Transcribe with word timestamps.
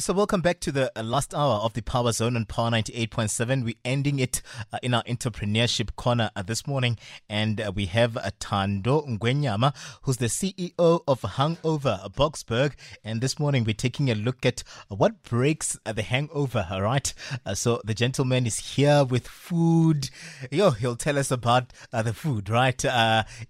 So, 0.00 0.14
welcome 0.14 0.40
back 0.40 0.60
to 0.60 0.72
the 0.72 0.90
uh, 0.98 1.02
last 1.02 1.34
hour 1.34 1.56
of 1.56 1.74
the 1.74 1.82
Power 1.82 2.12
Zone 2.12 2.34
on 2.34 2.46
Power 2.46 2.70
98.7. 2.70 3.64
We're 3.64 3.74
ending 3.84 4.18
it 4.18 4.40
uh, 4.72 4.78
in 4.82 4.94
our 4.94 5.02
entrepreneurship 5.02 5.94
corner 5.94 6.30
uh, 6.34 6.40
this 6.40 6.66
morning. 6.66 6.96
And 7.28 7.60
uh, 7.60 7.70
we 7.74 7.84
have 7.84 8.16
uh, 8.16 8.30
Thando 8.40 9.06
Ngwenyama, 9.06 9.74
who's 10.04 10.16
the 10.16 10.26
CEO 10.26 11.02
of 11.06 11.20
Hangover 11.20 12.00
Boksburg. 12.16 12.72
And 13.04 13.20
this 13.20 13.38
morning, 13.38 13.64
we're 13.64 13.74
taking 13.74 14.10
a 14.10 14.14
look 14.14 14.46
at 14.46 14.62
what 14.88 15.22
breaks 15.22 15.78
uh, 15.84 15.92
the 15.92 16.00
hangover, 16.00 16.66
all 16.70 16.80
right? 16.80 17.12
so, 17.52 17.82
the 17.84 17.92
gentleman 17.92 18.46
is 18.46 18.58
here 18.58 19.04
with 19.04 19.28
food. 19.28 20.08
Yo, 20.50 20.70
he'll 20.70 20.96
tell 20.96 21.18
us 21.18 21.30
about 21.30 21.74
the 21.92 22.14
food, 22.14 22.48
right? 22.48 22.82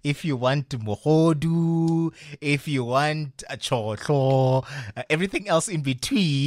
if 0.03 0.25
you 0.25 0.35
want 0.35 0.67
mohodu, 0.67 2.13
if 2.41 2.67
you 2.67 2.83
want 2.83 3.41
a 3.49 3.55
chotlo, 3.55 4.65
everything 5.09 5.47
else 5.47 5.69
in 5.69 5.81
between 5.81 6.40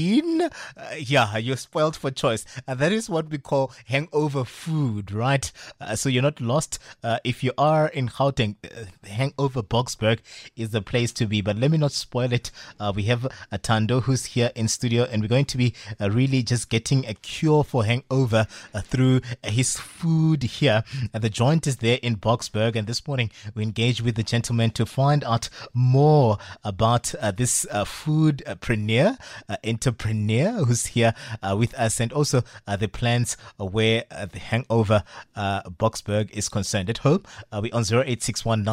uh, 0.77 0.95
yeah, 0.98 1.37
you're 1.37 1.57
spoiled 1.57 1.97
for 1.97 2.11
choice. 2.11 2.45
Uh, 2.66 2.75
that 2.75 2.93
is 2.93 3.09
what 3.09 3.29
we 3.30 3.39
call 3.39 3.73
hangover 3.87 4.45
food, 4.45 5.12
right? 5.12 5.51
Uh, 5.80 5.95
so 5.95 6.09
you're 6.09 6.23
not 6.23 6.41
lost. 6.41 6.79
Uh, 7.02 7.19
if 7.25 7.45
you 7.45 7.52
are 7.57 7.89
in 7.89 8.09
Gauteng, 8.09 8.57
uh, 8.65 8.85
hangover 9.07 9.62
Boksburg 9.62 10.19
is 10.57 10.71
the 10.71 10.83
place 10.83 11.12
to 11.12 11.27
be. 11.27 11.41
But 11.41 11.57
let 11.57 11.71
me 11.71 11.79
not 11.79 11.93
spoil 11.93 12.33
it. 12.33 12.51
Uh, 12.80 12.93
we 12.95 13.05
have 13.05 13.27
a 13.52 13.59
Thando 13.59 14.02
who's 14.02 14.25
here 14.27 14.51
in 14.55 14.69
studio, 14.69 15.05
and 15.05 15.23
we're 15.23 15.29
going 15.29 15.45
to 15.47 15.59
be 15.59 15.75
really 16.01 16.43
just 16.43 16.69
getting 16.69 17.07
a 17.07 17.15
cure 17.15 17.65
for 17.65 17.85
hangover 17.85 18.46
through 18.83 19.21
his 19.43 19.79
food 19.79 20.43
here. 20.43 20.83
the 21.13 21.30
joint 21.30 21.66
is 21.66 21.77
there 21.77 21.99
in 22.02 22.16
Boksburg, 22.16 22.77
and 22.77 22.87
this 22.87 23.07
morning 23.07 23.30
we 23.55 23.63
engaged 23.63 24.01
with 24.01 24.16
the 24.16 24.23
gentleman 24.23 24.71
to 24.71 24.87
find 24.87 25.23
out 25.24 25.49
more 25.73 26.38
about 26.63 27.15
this 27.37 27.66
food 27.85 28.43
preneur 28.61 29.16
in 29.63 29.79
entrepreneur 29.87 30.65
who's 30.65 30.87
here 30.87 31.15
uh, 31.43 31.54
with 31.59 31.74
us 31.74 32.01
and 32.01 32.13
also 32.13 32.43
uh, 32.66 32.77
the 32.77 32.88
plans 32.88 33.37
where 33.59 34.04
uh, 34.10 34.24
the 34.27 34.38
hangover 34.38 35.04
uh, 35.37 35.63
Boksburg 35.65 36.30
is 36.30 36.49
concerned. 36.49 36.88
At 36.88 36.99
home, 36.99 37.23
uh, 37.52 37.60
we're 37.63 37.74
on 37.74 37.82
0861 37.82 38.65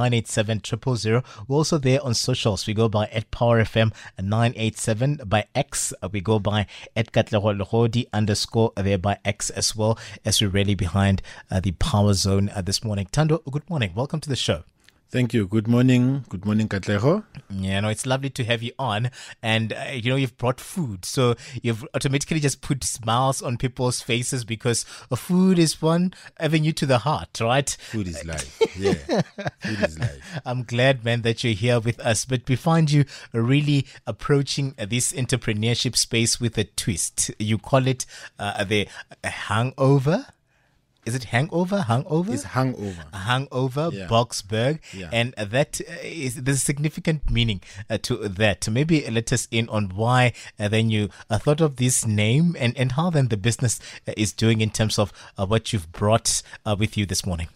We're 1.48 1.58
also 1.58 1.78
there 1.78 2.04
on 2.04 2.14
socials. 2.14 2.66
We 2.66 2.73
go 2.73 2.88
by 2.88 3.08
at 3.08 3.30
Power 3.32 3.62
FM 3.62 3.94
987 4.22 5.22
by 5.26 5.45
X. 5.54 5.94
we 6.12 6.22
go 6.22 6.39
by 6.39 6.67
at 6.95 7.12
Katlego 7.12 8.08
underscore 8.14 8.72
there 8.76 8.98
by 8.98 9.17
X 9.26 9.50
as 9.50 9.76
well 9.76 10.00
as 10.23 10.42
we're 10.42 10.50
really 10.50 10.76
behind 10.76 11.22
the 11.62 11.72
Power 11.73 12.14
Zone 12.14 12.50
this 12.64 12.84
morning. 12.84 13.08
Thando, 13.12 13.44
good 13.52 13.70
morning. 13.70 13.92
Welcome 13.95 14.22
to 14.22 14.30
the 14.30 14.36
show. 14.36 14.64
Thank 15.12 15.34
you. 15.34 15.45
Good 15.45 15.67
morning. 15.67 16.23
Good 16.30 16.45
morning, 16.45 16.70
Katleho. 16.70 17.26
Yeah, 17.50 17.81
no, 17.81 17.90
it's 17.90 18.06
lovely 18.06 18.30
to 18.30 18.45
have 18.45 18.64
you 18.64 18.72
on. 18.80 19.12
And, 19.44 19.73
uh, 19.73 19.88
you 19.92 20.09
know, 20.09 20.16
you've 20.16 20.38
brought 20.38 20.62
food. 20.62 21.04
So 21.04 21.36
you've 21.62 21.86
automatically 21.94 22.40
just 22.40 22.62
put 22.62 22.81
smiles 22.86 23.42
on 23.42 23.58
people's 23.58 24.02
faces 24.02 24.45
because 24.45 24.86
food 25.14 25.59
is 25.59 25.82
one 25.82 26.14
avenue 26.39 26.72
to 26.72 26.86
the 26.86 27.00
heart, 27.00 27.42
right? 27.42 27.70
Food 27.92 28.08
is 28.08 28.23
life. 28.23 28.58
Yeah. 28.78 28.94
food 29.59 29.82
is 29.82 30.00
life. 30.00 30.39
I'm 30.45 30.64
glad, 30.64 31.04
man, 31.04 31.23
that 31.23 31.44
you're 31.44 31.52
here 31.52 31.82
with 31.82 32.00
us. 32.00 32.23
But 32.23 32.48
we 32.48 32.56
find 32.56 32.89
you 32.89 33.04
really 33.34 33.88
approaching 34.08 34.76
this 34.78 35.12
entrepreneurship 35.12 35.98
space 35.98 36.39
with 36.39 36.58
a 36.58 36.64
twist. 36.64 37.32
You 37.38 37.58
call 37.58 37.86
it 37.86 38.06
uh, 38.39 38.64
the 38.64 38.88
hangover 39.26 40.28
is 41.06 41.16
it 41.16 41.26
hangover? 41.26 41.82
Hangover? 41.82 42.34
It's 42.34 42.44
hangover. 42.44 43.04
Hangover, 43.14 43.89
yeah. 43.92 44.08
Yeah. 44.94 45.10
And 45.12 45.34
that 45.34 45.82
uh, 45.82 45.94
there's 46.02 46.58
a 46.58 46.58
significant 46.58 47.30
meaning 47.30 47.62
uh, 47.89 47.98
to 48.04 48.28
that. 48.28 48.70
Maybe 48.70 49.10
let 49.10 49.34
us 49.34 49.48
in 49.52 49.67
on 49.70 49.90
why 49.90 50.34
uh, 50.60 50.67
then 50.67 50.90
you 50.90 51.10
uh, 51.30 51.40
thought 51.40 51.61
of 51.61 51.78
this 51.78 52.06
name 52.06 52.56
and, 52.60 52.78
and 52.78 52.92
how 52.94 53.10
then 53.10 53.30
the 53.30 53.38
business 53.38 53.80
uh, 54.08 54.14
is 54.16 54.32
doing 54.32 54.61
in 54.61 54.70
terms 54.70 55.00
of 55.00 55.11
uh, 55.38 55.45
what 55.45 55.73
you've 55.73 55.92
brought 55.92 56.44
with 56.78 56.98
you 56.98 57.06
this 57.06 57.26
morning. 57.26 57.48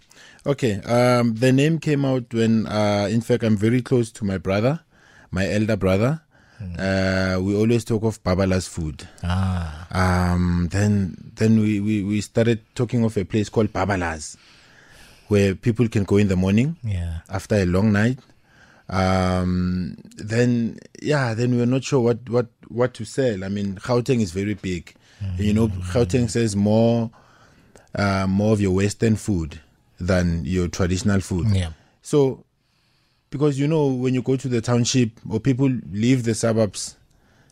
Okay. 0.46 0.82
Um, 0.82 1.36
the 1.36 1.52
name 1.52 1.80
came 1.80 2.04
out 2.06 2.34
when, 2.34 2.68
in 2.68 3.22
fact, 3.22 3.44
I'm 3.44 3.58
very 3.58 3.82
close 3.82 4.12
to 4.14 4.26
my 4.26 4.38
brother, 4.38 4.82
my 5.32 5.50
elder 5.50 5.76
brother. 5.76 6.22
Uh, 6.80 7.40
we 7.42 7.56
always 7.56 7.84
talk 7.84 8.04
of 8.04 8.24
Babala's 8.24 8.68
food. 8.68 9.08
Ah. 9.24 9.88
Um, 9.92 10.70
then 10.72 11.32
then 11.36 11.60
we, 11.60 11.80
we, 11.80 12.04
we 12.04 12.22
started 12.22 12.62
talking 12.76 13.04
of 13.04 13.18
a 13.18 13.26
place 13.26 13.50
called 13.50 13.74
Babala's, 13.74 14.38
where 15.28 15.54
people 15.56 15.88
can 15.90 16.04
go 16.06 16.18
in 16.18 16.28
the 16.28 16.36
morning 16.36 16.78
yeah. 16.84 17.20
after 17.30 17.56
a 17.56 17.66
long 17.66 17.92
night. 17.92 18.20
Um, 18.88 19.98
then 20.16 20.80
yeah, 21.02 21.34
then 21.34 21.52
we 21.52 21.58
were 21.58 21.66
not 21.66 21.84
sure 21.84 22.00
what, 22.00 22.30
what, 22.30 22.48
what 22.70 22.94
to 22.94 23.06
sell. 23.06 23.44
I 23.44 23.50
mean, 23.50 23.76
Gauteng 23.76 24.22
is 24.22 24.32
very 24.32 24.54
big. 24.54 24.94
Mm. 25.22 25.40
You 25.40 25.54
know, 25.54 25.68
Gauteng 25.68 26.30
says 26.30 26.56
more 26.56 27.12
uh, 27.96 28.28
more 28.28 28.54
of 28.54 28.62
your 28.62 28.72
Western 28.72 29.16
food 29.18 29.60
than 30.00 30.46
your 30.46 30.68
traditional 30.68 31.20
food. 31.20 31.48
Yeah. 31.50 31.72
So 32.02 32.45
because 33.30 33.60
you 33.60 33.68
know 33.68 33.88
when 33.88 34.14
you 34.14 34.22
go 34.22 34.36
to 34.36 34.48
the 34.48 34.62
township 34.62 35.12
or 35.30 35.40
people 35.40 35.70
leave 35.92 36.24
the 36.24 36.34
suburbs 36.34 36.96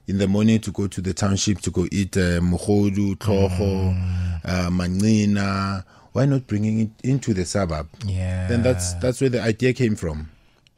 in 0.07 0.17
the 0.17 0.27
morning 0.27 0.59
to 0.59 0.71
go 0.71 0.87
to 0.87 1.01
the 1.01 1.13
township 1.13 1.59
to 1.61 1.71
go 1.71 1.87
eat 1.91 2.17
uh, 2.17 2.39
mohodu, 2.39 3.15
mm. 3.15 4.41
uh, 4.45 4.69
manina. 4.69 5.83
Why 6.11 6.25
not 6.25 6.45
bringing 6.45 6.79
it 6.79 6.89
into 7.03 7.33
the 7.33 7.43
suburb? 7.43 7.87
Yeah. 8.05 8.47
Then 8.47 8.61
that's 8.61 8.93
that's 8.95 9.19
where 9.19 9.31
the 9.31 9.41
idea 9.41 9.73
came 9.73 9.95
from. 9.95 10.29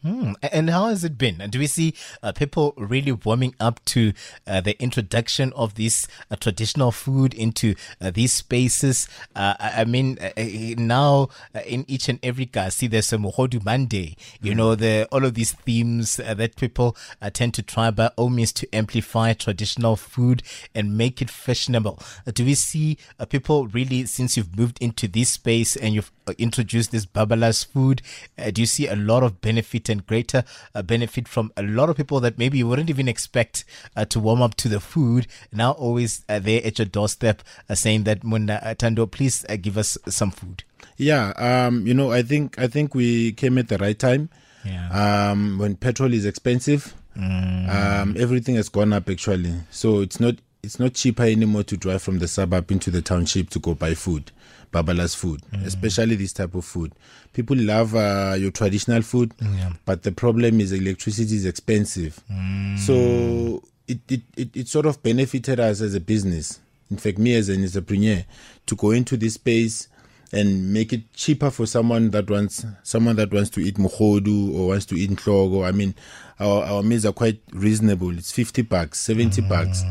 Mm. 0.05 0.35
And 0.51 0.69
how 0.69 0.87
has 0.89 1.03
it 1.03 1.17
been? 1.17 1.37
Do 1.49 1.57
we 1.57 1.65
see 1.65 1.95
uh, 2.21 2.31
people 2.31 2.75
really 2.77 3.11
warming 3.11 3.55
up 3.59 3.83
to 3.85 4.13
uh, 4.45 4.61
the 4.61 4.79
introduction 4.81 5.51
of 5.55 5.73
this 5.73 6.07
uh, 6.29 6.35
traditional 6.35 6.91
food 6.91 7.33
into 7.33 7.73
uh, 7.99 8.11
these 8.11 8.31
spaces? 8.31 9.07
Uh, 9.35 9.55
I 9.59 9.83
mean, 9.85 10.19
uh, 10.19 10.31
now 10.77 11.29
in 11.65 11.85
each 11.87 12.07
and 12.07 12.19
every 12.21 12.45
car, 12.45 12.69
see 12.69 12.85
there's 12.85 13.11
a 13.13 13.17
Mohodu 13.17 13.65
Monday. 13.65 14.15
You 14.41 14.53
mm. 14.53 14.57
know, 14.57 14.75
the 14.75 15.07
all 15.11 15.25
of 15.25 15.33
these 15.33 15.53
themes 15.53 16.17
that 16.17 16.55
people 16.55 16.95
tend 17.33 17.55
to 17.55 17.63
try 17.63 17.89
by 17.89 18.07
all 18.15 18.29
means 18.29 18.51
to 18.53 18.75
amplify 18.75 19.33
traditional 19.33 19.95
food 19.95 20.43
and 20.75 20.95
make 20.95 21.19
it 21.19 21.31
fashionable. 21.31 21.99
do 22.33 22.45
we 22.45 22.53
see 22.53 22.97
people 23.29 23.67
really, 23.67 24.05
since 24.05 24.37
you've 24.37 24.55
moved 24.55 24.77
into 24.81 25.07
this 25.07 25.31
space 25.31 25.75
and 25.75 25.95
you've 25.95 26.11
introduced 26.37 26.91
this 26.91 27.05
Babala's 27.07 27.63
food, 27.63 28.03
do 28.51 28.61
you 28.61 28.67
see 28.67 28.87
a 28.87 28.95
lot 28.95 29.23
of 29.23 29.41
benefit 29.41 29.89
and 29.95 30.05
greater 30.05 30.43
uh, 30.73 30.81
benefit 30.81 31.27
from 31.27 31.51
a 31.55 31.63
lot 31.63 31.89
of 31.89 31.95
people 31.95 32.19
that 32.19 32.37
maybe 32.37 32.57
you 32.57 32.67
wouldn't 32.67 32.89
even 32.89 33.07
expect 33.07 33.63
uh, 33.95 34.05
to 34.05 34.19
warm 34.19 34.41
up 34.41 34.55
to 34.55 34.67
the 34.67 34.79
food. 34.79 35.27
Now 35.51 35.71
always 35.71 36.23
uh, 36.27 36.39
there 36.39 36.61
at 36.65 36.79
your 36.79 36.85
doorstep 36.85 37.41
uh, 37.69 37.75
saying 37.75 38.03
that 38.03 38.23
Munda 38.23 38.65
uh, 38.65 38.75
Thando, 38.75 39.09
please 39.09 39.45
uh, 39.49 39.55
give 39.55 39.77
us 39.77 39.97
some 40.07 40.31
food. 40.31 40.63
Yeah, 40.97 41.33
um, 41.37 41.87
you 41.87 41.93
know, 41.93 42.11
I 42.11 42.21
think 42.21 42.59
I 42.59 42.67
think 42.67 42.95
we 42.95 43.33
came 43.33 43.57
at 43.57 43.67
the 43.67 43.77
right 43.77 43.97
time. 43.97 44.29
Yeah. 44.63 45.31
Um, 45.31 45.59
when 45.59 45.75
petrol 45.75 46.13
is 46.13 46.25
expensive, 46.25 46.95
mm. 47.17 47.69
um, 47.69 48.15
everything 48.17 48.55
has 48.55 48.69
gone 48.69 48.93
up 48.93 49.09
actually. 49.09 49.53
So 49.71 49.99
it's 49.99 50.19
not 50.19 50.35
it's 50.65 50.79
not 50.79 50.93
cheaper 50.93 51.23
anymore 51.23 51.63
to 51.63 51.77
drive 51.77 52.01
from 52.01 52.19
the 52.19 52.27
suburb 52.27 52.71
into 52.71 52.89
the 52.91 53.01
township 53.01 53.49
to 53.51 53.59
go 53.59 53.75
buy 53.75 53.93
food. 53.93 54.31
Babala's 54.71 55.15
food, 55.15 55.41
mm. 55.53 55.65
especially 55.65 56.15
this 56.15 56.33
type 56.33 56.53
of 56.53 56.65
food. 56.65 56.91
People 57.31 57.55
love 57.55 57.95
uh, 57.95 58.35
your 58.37 58.51
traditional 58.51 59.01
food, 59.01 59.33
yeah. 59.41 59.71
but 59.85 60.03
the 60.03 60.11
problem 60.11 60.59
is 60.59 60.73
electricity 60.73 61.35
is 61.35 61.45
expensive. 61.45 62.19
Mm. 62.29 62.77
So 62.77 63.63
it, 63.87 63.99
it, 64.09 64.21
it, 64.35 64.55
it 64.55 64.67
sort 64.67 64.85
of 64.85 65.01
benefited 65.01 65.59
us 65.59 65.79
as 65.79 65.95
a 65.95 66.01
business. 66.01 66.59
In 66.91 66.97
fact, 66.97 67.17
me 67.17 67.35
as 67.35 67.47
an 67.47 67.63
entrepreneur, 67.63 68.23
to 68.65 68.75
go 68.75 68.91
into 68.91 69.15
this 69.15 69.35
space 69.35 69.87
and 70.33 70.73
make 70.73 70.91
it 70.91 71.13
cheaper 71.13 71.49
for 71.49 71.65
someone 71.65 72.09
that 72.09 72.29
wants 72.29 72.65
someone 72.83 73.15
that 73.15 73.31
wants 73.31 73.49
to 73.51 73.61
eat 73.61 73.75
mohodu 73.75 74.53
or 74.53 74.69
wants 74.69 74.85
to 74.87 74.95
eat 74.95 75.09
nhlogo. 75.09 75.65
I 75.65 75.71
mean, 75.71 75.95
our, 76.39 76.63
our 76.65 76.83
meals 76.83 77.05
are 77.05 77.13
quite 77.13 77.39
reasonable. 77.53 78.17
It's 78.17 78.31
50 78.31 78.63
bucks, 78.63 78.99
70 78.99 79.41
mm. 79.41 79.49
bucks. 79.49 79.83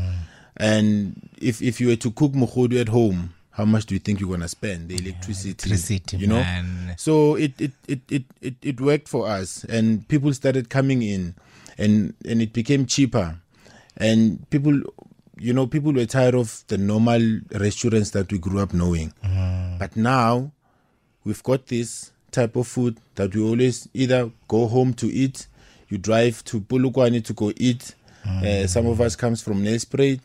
And 0.57 1.29
if, 1.41 1.61
if 1.61 1.81
you 1.81 1.87
were 1.87 1.95
to 1.97 2.11
cook 2.11 2.33
mohodu 2.33 2.79
at 2.79 2.89
home, 2.89 3.33
how 3.51 3.65
much 3.65 3.85
do 3.85 3.95
you 3.95 3.99
think 3.99 4.19
you're 4.19 4.29
gonna 4.29 4.47
spend? 4.47 4.89
The 4.89 4.95
electricity, 4.95 5.69
yeah, 5.69 5.75
electricity 5.75 6.17
you 6.17 6.27
know? 6.27 6.35
man. 6.35 6.95
so 6.97 7.35
it, 7.35 7.53
it 7.59 7.71
it, 7.87 7.99
it 8.09 8.23
it 8.41 8.55
it 8.61 8.81
worked 8.81 9.07
for 9.07 9.27
us. 9.27 9.63
And 9.65 10.05
people 10.07 10.33
started 10.33 10.69
coming 10.69 11.01
in 11.01 11.35
and 11.77 12.13
and 12.25 12.41
it 12.41 12.51
became 12.51 12.85
cheaper. 12.85 13.37
And 13.95 14.49
people 14.49 14.81
you 15.37 15.53
know 15.53 15.67
people 15.67 15.93
were 15.93 16.05
tired 16.05 16.35
of 16.35 16.63
the 16.67 16.77
normal 16.77 17.39
restaurants 17.51 18.09
that 18.11 18.31
we 18.31 18.39
grew 18.39 18.59
up 18.59 18.73
knowing. 18.73 19.13
Mm. 19.23 19.79
but 19.79 19.95
now 19.95 20.51
we've 21.23 21.43
got 21.43 21.67
this 21.67 22.11
type 22.31 22.55
of 22.57 22.67
food 22.67 22.97
that 23.15 23.33
we 23.33 23.41
always 23.41 23.87
either 23.93 24.31
go 24.49 24.67
home 24.67 24.93
to 24.95 25.07
eat 25.07 25.47
you 25.89 25.97
drive 25.97 26.43
to 26.45 26.61
Polokwane 26.61 27.23
to 27.23 27.33
go 27.33 27.51
eat. 27.57 27.95
Uh, 28.25 28.65
some 28.65 28.87
of 28.87 28.99
us 28.99 29.15
comes 29.15 29.41
from 29.41 29.63
Nelspruit. 29.63 30.19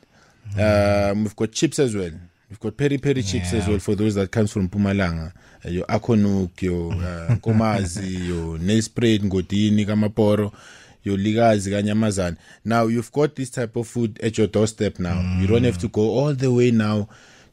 Um, 0.59 1.25
we've 1.25 1.37
got 1.37 1.53
chips 1.53 1.79
as 1.79 1.95
well. 1.95 2.11
We've 2.49 2.59
got 2.61 2.77
peri 2.77 2.99
peri 2.99 3.23
chips 3.23 3.53
as 3.53 3.65
Yeah. 3.65 3.71
well 3.71 3.79
for 3.79 3.95
those 3.95 4.17
that 4.17 4.31
comes 4.33 4.53
from 4.53 4.69
Pumalanga. 4.69 5.33
Uh, 5.65 5.69
your 5.71 5.85
Akonuk, 5.87 6.61
your 6.63 6.93
uh, 6.93 7.37
Komazi, 7.43 8.27
your 8.29 8.59
Nelspruit, 8.59 9.21
Ngodini, 9.21 9.87
Kamaporo, 9.87 10.53
your 11.05 11.17
Ligazi, 11.17 11.69
Kanyamazan. 11.71 12.37
Now 12.65 12.87
you've 12.87 13.13
got 13.13 13.37
this 13.37 13.51
type 13.51 13.77
of 13.77 13.87
food 13.87 14.19
at 14.21 14.37
your 14.37 14.49
doorstep 14.49 14.99
now. 14.99 15.39
You 15.39 15.47
don't 15.47 15.65
have 15.65 15.79
to 15.79 15.89
go 15.89 16.03
all 16.03 16.35
the 16.35 16.53
way 16.53 16.71
now 16.73 17.09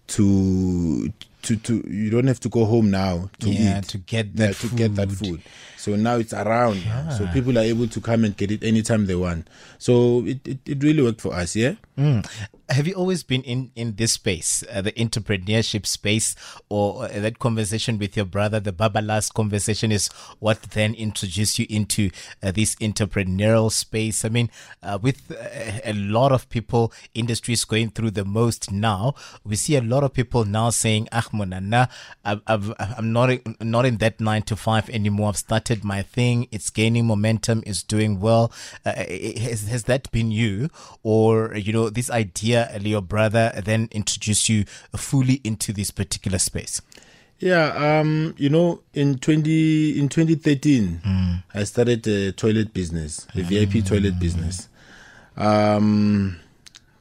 to 0.07 1.11
to 1.47 1.55
to. 1.67 1.73
You 1.89 2.09
don't 2.09 2.27
have 2.27 2.39
to 2.41 2.49
go 2.49 2.65
home 2.65 2.91
now 2.91 3.29
to 3.39 3.49
Yeah, 3.49 3.79
eat 3.79 3.87
to 3.89 3.97
get 3.97 4.27
yeah, 4.35 4.47
that 4.47 4.55
to 4.63 4.67
get 4.75 4.95
that 4.95 5.11
food. 5.11 5.27
food. 5.27 5.41
So 5.77 5.95
now 5.95 6.15
it's 6.17 6.33
around. 6.33 6.83
now. 6.85 7.09
So 7.17 7.27
people 7.33 7.57
are 7.57 7.63
able 7.63 7.87
to 7.87 7.99
come 8.01 8.25
and 8.25 8.35
get 8.35 8.51
it 8.51 8.63
anytime 8.63 9.05
they 9.05 9.15
want. 9.15 9.47
So 9.77 10.25
it, 10.25 10.39
it, 10.47 10.59
it 10.65 10.83
really 10.83 11.01
worked 11.03 11.21
for 11.21 11.33
us, 11.33 11.55
yeah? 11.55 11.75
Mm. 11.97 12.25
Have 12.69 12.85
you 12.85 12.93
always 12.95 13.23
been 13.23 13.41
in 13.43 13.71
in 13.75 13.95
this 13.95 14.11
space, 14.19 14.61
uh, 14.69 14.81
the 14.81 14.91
entrepreneurship 14.99 15.85
space, 15.85 16.35
or 16.67 17.05
uh, 17.05 17.07
that 17.07 17.39
conversation 17.39 17.97
with 17.97 18.17
your 18.17 18.25
brother, 18.25 18.59
the 18.59 18.73
Baba 18.73 18.99
last 18.99 19.33
conversation, 19.33 19.91
is 19.91 20.09
what 20.39 20.61
then 20.75 20.93
introduced 20.93 21.57
you 21.59 21.65
into 21.69 22.09
uh, 22.43 22.51
this 22.51 22.75
entrepreneurial 22.83 23.71
space? 23.71 24.25
I 24.25 24.29
mean, 24.29 24.49
uh, 24.83 24.99
with 25.01 25.31
uh, 25.31 25.79
a 25.85 25.93
lot 25.93 26.31
of 26.33 26.49
people, 26.49 26.91
industries 27.13 27.63
going 27.63 27.89
through 27.91 28.11
the 28.11 28.25
most 28.25 28.69
now, 28.71 29.15
we 29.45 29.55
see 29.55 29.77
a 29.77 29.81
lot 29.81 30.03
of 30.03 30.11
people 30.13 30.43
now 30.43 30.69
saying, 30.69 31.07
"Ah, 31.13 31.23
I've, 32.25 32.41
I've, 32.47 32.73
I'm 32.79 33.11
not 33.13 33.29
in- 33.29 33.55
not 33.61 33.85
in 33.85 33.97
that 33.97 34.19
nine 34.19 34.41
to 34.43 34.55
five 34.55 34.89
anymore. 34.89 35.29
I've 35.29 35.37
started 35.37 35.83
my 35.83 36.01
thing. 36.01 36.47
It's 36.51 36.69
gaining 36.69 37.05
momentum. 37.05 37.63
It's 37.65 37.83
doing 37.83 38.19
well." 38.19 38.51
Uh, 38.85 38.93
has 38.95 39.67
has 39.67 39.83
that 39.85 40.11
been 40.11 40.31
you, 40.31 40.69
or 41.03 41.55
you 41.55 41.73
know, 41.73 41.89
this 41.89 42.09
idea, 42.09 42.77
your 42.81 43.01
brother, 43.01 43.51
then 43.63 43.87
introduced 43.91 44.49
you 44.49 44.65
fully 44.95 45.41
into 45.43 45.73
this 45.73 45.91
particular 45.91 46.37
space? 46.39 46.81
Yeah, 47.39 47.99
um, 47.99 48.33
you 48.37 48.49
know, 48.49 48.81
in 48.93 49.19
twenty 49.19 49.97
in 49.99 50.09
twenty 50.09 50.35
thirteen, 50.35 51.01
I 51.53 51.63
started 51.65 52.07
a 52.07 52.31
toilet 52.31 52.73
business, 52.73 53.27
a 53.35 53.41
VIP 53.43 53.85
toilet 53.85 54.19
business. 54.19 54.69
Um, 55.35 56.39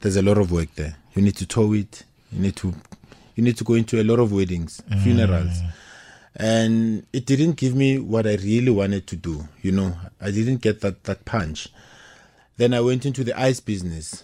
there's 0.01 0.15
a 0.15 0.21
lot 0.21 0.37
of 0.37 0.51
work 0.51 0.73
there. 0.75 0.95
You 1.15 1.23
need 1.23 1.35
to 1.37 1.47
tow 1.47 1.73
it. 1.73 2.03
You 2.31 2.39
need 2.41 2.55
to 2.57 2.73
you 3.37 3.43
need 3.43 3.55
to 3.57 3.63
go 3.63 3.75
into 3.75 4.01
a 4.01 4.03
lot 4.03 4.19
of 4.19 4.33
weddings, 4.33 4.81
funerals, 5.03 5.61
and 6.35 7.05
it 7.13 7.25
didn't 7.25 7.53
give 7.55 7.75
me 7.75 7.97
what 7.99 8.25
I 8.27 8.35
really 8.35 8.71
wanted 8.71 9.05
to 9.07 9.15
do. 9.15 9.47
You 9.61 9.71
know, 9.71 9.95
I 10.19 10.31
didn't 10.31 10.61
get 10.61 10.81
that 10.81 11.03
that 11.05 11.23
punch. 11.23 11.69
Then 12.57 12.73
I 12.73 12.81
went 12.81 13.05
into 13.05 13.23
the 13.23 13.39
ice 13.39 13.59
business. 13.59 14.23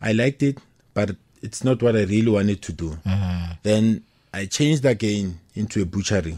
I 0.00 0.12
liked 0.12 0.42
it, 0.42 0.58
but 0.94 1.16
it's 1.42 1.64
not 1.64 1.82
what 1.82 1.96
I 1.96 2.02
really 2.02 2.30
wanted 2.30 2.60
to 2.62 2.72
do. 2.72 2.98
Then 3.62 4.02
I 4.32 4.44
changed 4.46 4.84
again 4.84 5.40
into 5.54 5.80
a 5.82 5.86
butchery, 5.86 6.36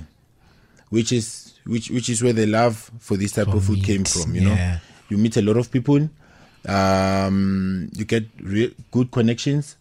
which 0.90 1.10
is 1.12 1.54
which 1.66 1.90
which 1.90 2.08
is 2.08 2.22
where 2.22 2.32
the 2.32 2.46
love 2.46 2.90
for 3.00 3.16
this 3.16 3.32
type 3.32 3.48
For 3.48 3.56
of 3.56 3.64
food 3.64 3.78
meat, 3.78 3.84
came 3.86 4.04
from. 4.04 4.34
You 4.34 4.42
yeah. 4.42 4.54
know, 4.54 4.76
you 5.08 5.18
meet 5.18 5.36
a 5.36 5.42
lot 5.42 5.56
of 5.56 5.70
people, 5.72 6.08
um, 6.68 7.90
you 7.92 8.04
get 8.04 8.24
re- 8.40 8.74
good 8.92 9.10
connections, 9.10 9.76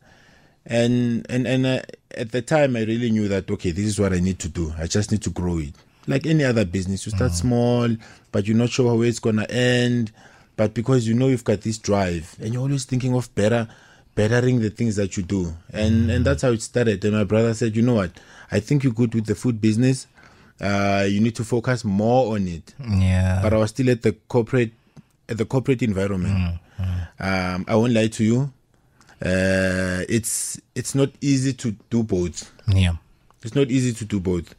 and 0.66 1.26
and 1.30 1.48
and 1.48 1.66
uh, 1.66 1.82
at 2.18 2.32
the 2.32 2.42
time 2.42 2.76
I 2.76 2.82
really 2.84 3.12
knew 3.12 3.28
that 3.28 3.50
okay, 3.50 3.72
this 3.72 3.86
is 3.86 4.00
what 4.00 4.14
I 4.14 4.20
need 4.20 4.40
to 4.40 4.50
do. 4.50 4.74
I 4.78 4.88
just 4.88 5.12
need 5.12 5.22
to 5.24 5.30
grow 5.30 5.58
it. 5.60 5.74
Like 6.08 6.26
any 6.26 6.44
other 6.44 6.66
business, 6.66 7.06
you 7.06 7.12
start 7.12 7.34
small, 7.34 7.88
but 8.32 8.48
you're 8.48 8.58
not 8.58 8.70
sure 8.70 8.96
where 8.96 9.08
it's 9.08 9.20
gonna 9.20 9.46
end. 9.50 10.12
But 10.56 10.74
because 10.74 11.08
you 11.08 11.14
know 11.14 11.28
you've 11.28 11.44
got 11.44 11.62
this 11.62 11.78
drive, 11.78 12.36
and 12.42 12.54
you're 12.54 12.64
always 12.64 12.84
thinking 12.86 13.16
of 13.16 13.34
better, 13.36 13.68
bettering 14.16 14.60
the 14.60 14.70
things 14.70 14.96
that 14.98 15.16
you 15.18 15.24
do, 15.24 15.54
and 15.72 16.10
and 16.12 16.26
that's 16.26 16.42
how 16.42 16.50
it 16.52 16.62
started. 16.62 17.04
And 17.06 17.16
my 17.16 17.24
brother 17.24 17.54
said, 17.54 17.76
you 17.76 17.82
know 17.82 17.94
what, 17.96 18.12
I 18.52 18.60
think 18.60 18.84
you're 18.84 18.94
good 18.94 19.14
with 19.16 19.26
the 19.26 19.36
food 19.36 19.62
business. 19.62 20.08
Uh, 20.60 21.06
you 21.08 21.22
need 21.22 21.36
to 21.38 21.46
focus 21.46 21.86
more 21.86 22.36
on 22.36 22.46
it 22.46 22.74
Yeah. 22.86 23.40
but 23.42 23.54
I 23.54 23.58
was 23.58 23.70
still 23.70 23.90
at 23.92 24.02
the 24.02 24.12
corporate 24.28 24.72
at 25.30 25.38
the 25.38 25.46
corporate 25.46 25.82
environment. 25.82 26.60
Um, 27.18 27.64
I 27.68 27.76
won't 27.76 27.94
lie 27.94 28.08
to 28.08 28.24
you. 28.26 28.52
Uh, 29.22 30.04
it's 30.08 30.60
it's 30.76 30.96
not 30.96 31.10
easy 31.22 31.54
to 31.54 31.72
do 31.90 32.04
both. 32.04 32.52
yeah. 32.68 32.94
It's 33.44 33.56
not 33.56 33.70
easy 33.72 33.94
to 33.94 34.06
do 34.06 34.20
both. 34.20 34.54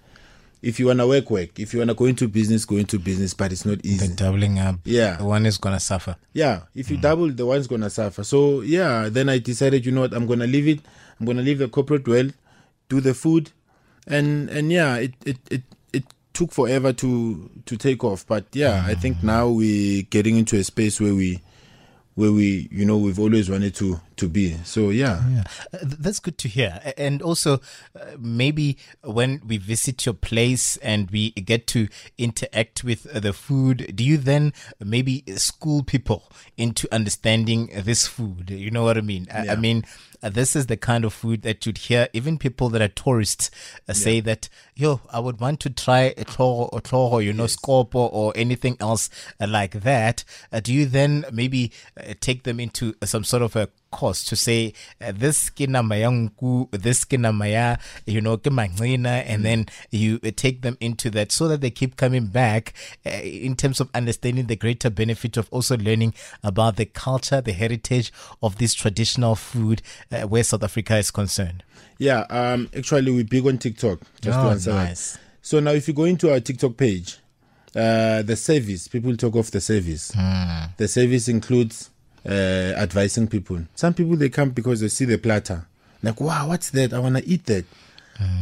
If 0.63 0.79
you 0.79 0.87
wanna 0.89 1.07
work, 1.07 1.31
work. 1.31 1.59
If 1.59 1.73
you 1.73 1.79
wanna 1.81 1.95
go 1.95 2.05
into 2.05 2.29
business, 2.29 2.65
go 2.67 2.77
into 2.77 2.99
business. 2.99 3.33
But 3.35 3.53
it's 3.53 3.65
not 3.65 3.83
The 3.83 3.89
easy. 3.89 4.09
doubling 4.15 4.59
up. 4.59 4.77
Yeah. 4.85 5.17
the 5.17 5.25
One 5.25 5.47
is 5.47 5.57
gonna 5.59 5.81
suffer. 5.81 6.17
Yeah, 6.35 6.63
if 6.75 6.91
you 6.91 6.97
double, 6.99 7.31
the 7.31 7.47
one's 7.47 7.67
gonna 7.67 7.89
suffer. 7.91 8.23
So 8.25 8.61
yeah, 8.61 9.09
then 9.11 9.29
I 9.31 9.39
decided, 9.39 9.87
you 9.87 9.93
know 9.93 10.03
what, 10.03 10.13
I'm 10.15 10.27
gonna 10.27 10.47
leave 10.47 10.69
it. 10.69 10.81
I'm 11.19 11.27
gonna 11.27 11.43
leave 11.43 11.59
the 11.59 11.69
corporate 11.69 12.07
world, 12.07 12.35
do 12.91 13.01
the 13.01 13.15
food, 13.15 13.51
and 14.07 14.51
and 14.51 14.71
yeah, 14.71 14.97
it 14.97 15.15
it 15.25 15.39
it, 15.51 15.63
it 15.95 16.05
took 16.35 16.53
forever 16.53 16.93
to 16.95 17.51
to 17.65 17.77
take 17.79 18.05
off. 18.05 18.27
But 18.27 18.45
yeah, 18.53 18.85
I 18.87 18.95
think 18.95 19.23
now 19.23 19.49
we're 19.49 20.03
getting 20.03 20.37
into 20.37 20.57
a 20.59 20.65
space 20.65 21.01
where 21.01 21.15
we 21.15 21.41
where 22.15 22.33
we 22.33 22.69
you 22.71 22.85
know 22.85 22.99
we've 22.99 23.19
always 23.19 23.49
wanted 23.51 23.75
to 23.77 24.01
to 24.17 24.29
be. 24.29 24.57
So 24.65 24.91
yeah, 24.91 25.23
Yeah, 25.31 25.45
Uh, 25.73 25.79
that's 25.83 26.21
good 26.21 26.37
to 26.39 26.49
hear. 26.49 26.81
And 26.99 27.23
also, 27.23 27.61
uh, 27.97 28.17
maybe 28.19 28.77
when 29.03 29.41
we 29.47 29.57
visit 29.57 30.05
your 30.05 30.15
place 30.15 30.77
and 30.83 31.11
we 31.11 31.31
get 31.33 31.67
to 31.69 31.89
interact 32.19 32.85
with 32.85 33.07
uh, 33.07 33.21
the 33.21 33.33
food, 33.33 33.93
do 33.97 34.05
you 34.05 34.19
then 34.19 34.53
maybe 34.79 35.25
school 35.37 35.83
people 35.83 36.31
into 36.59 36.87
understanding 36.93 37.71
this 37.85 38.07
food? 38.07 38.51
You 38.51 38.71
know 38.71 38.83
what 38.85 38.99
I 38.99 39.01
mean? 39.01 39.27
I, 39.33 39.49
I 39.51 39.57
mean, 39.57 39.85
this 40.29 40.55
is 40.55 40.67
the 40.67 40.77
kind 40.77 41.05
of 41.05 41.15
food 41.15 41.43
that 41.43 41.65
you'd 41.65 41.79
hear. 41.79 42.09
Even 42.13 42.37
people 42.37 42.69
that 42.71 42.83
are 42.83 42.89
tourists 42.89 43.51
uh, 43.89 43.93
say 43.95 44.21
that, 44.21 44.49
yo, 44.75 45.01
I 45.11 45.21
would 45.21 45.41
want 45.41 45.61
to 45.61 45.71
try 45.71 46.15
a 46.17 46.25
toro, 46.25 46.69
or 46.73 46.81
toro, 46.81 47.19
you 47.19 47.33
know, 47.33 47.45
scorpo 47.45 47.95
or 47.95 48.33
anything 48.37 48.77
else 48.81 49.09
uh, 49.41 49.47
like 49.47 49.81
that. 49.81 50.25
Uh, 50.53 50.61
do 50.61 50.75
you 50.75 50.85
then 50.85 51.25
maybe 51.33 51.73
uh, 51.97 52.15
take 52.21 52.43
them 52.43 52.61
into 52.61 52.95
some 53.05 53.25
sort 53.25 53.43
of 53.43 53.57
a 53.57 53.69
course 53.91 54.25
to 54.25 54.37
say 54.37 54.73
uh, 55.01 55.13
this 55.13 55.51
kinama 55.51 55.99
ya 56.01 56.11
this 56.73 57.05
kinama 57.05 57.51
ya, 57.53 57.77
you 58.07 58.21
know, 58.21 58.37
kimancina, 58.37 59.25
and 59.27 59.45
then 59.45 59.67
you 59.91 60.21
uh, 60.25 60.31
take 60.35 60.63
them 60.63 60.77
into 60.81 61.11
that 61.11 61.33
so 61.33 61.49
that 61.49 61.61
they 61.61 61.71
keep 61.71 61.97
coming 61.97 62.27
back 62.27 62.73
uh, 63.07 63.11
in 63.11 63.57
terms 63.57 63.81
of 63.81 63.91
understanding 63.95 64.47
the 64.47 64.57
greater 64.57 64.91
benefit 64.91 65.37
of 65.37 65.49
also 65.51 65.77
learning 65.77 66.15
about 66.43 66.77
the 66.77 66.87
culture, 66.87 67.41
the 67.41 67.53
heritage 67.53 68.13
of 68.43 68.59
this 68.59 68.75
traditional 68.75 69.35
food 69.35 69.83
uh, 70.13 70.23
where 70.23 70.45
South 70.45 70.63
Africa 70.63 70.97
is 70.97 71.11
concerned. 71.11 71.63
yeah. 71.99 72.21
Um, 72.31 72.69
actually, 72.77 73.11
we're 73.11 73.25
big 73.25 73.47
on 73.47 73.59
TikTok. 73.59 74.01
Just 74.21 74.39
to 74.39 74.45
Oh, 74.47 74.51
answer 74.51 74.73
that. 74.73 74.85
nice. 74.89 75.19
So 75.43 75.59
now, 75.61 75.71
if 75.73 75.89
you 75.89 75.95
go 75.95 76.05
into 76.05 76.31
our 76.33 76.41
TikTok 76.41 76.77
page, 76.77 77.19
uh, 77.75 78.23
the 78.23 78.37
service 78.37 78.89
people 78.89 79.17
talk 79.17 79.35
of 79.37 79.51
the 79.51 79.61
service. 79.61 80.09
The 80.77 80.89
service 80.89 81.29
includes 81.29 81.91
uh, 82.27 82.75
advising 82.77 83.29
people. 83.29 83.61
Some 83.75 83.95
people 83.95 84.17
they 84.17 84.29
come 84.29 84.51
because 84.51 84.81
they 84.81 84.89
see 84.89 85.05
the 85.05 85.19
platter, 85.19 85.67
like 86.03 86.21
wow, 86.21 86.49
what's 86.49 86.71
that? 86.71 86.93
I 86.93 86.99
wanna 86.99 87.23
eat 87.25 87.47
that. 87.47 87.65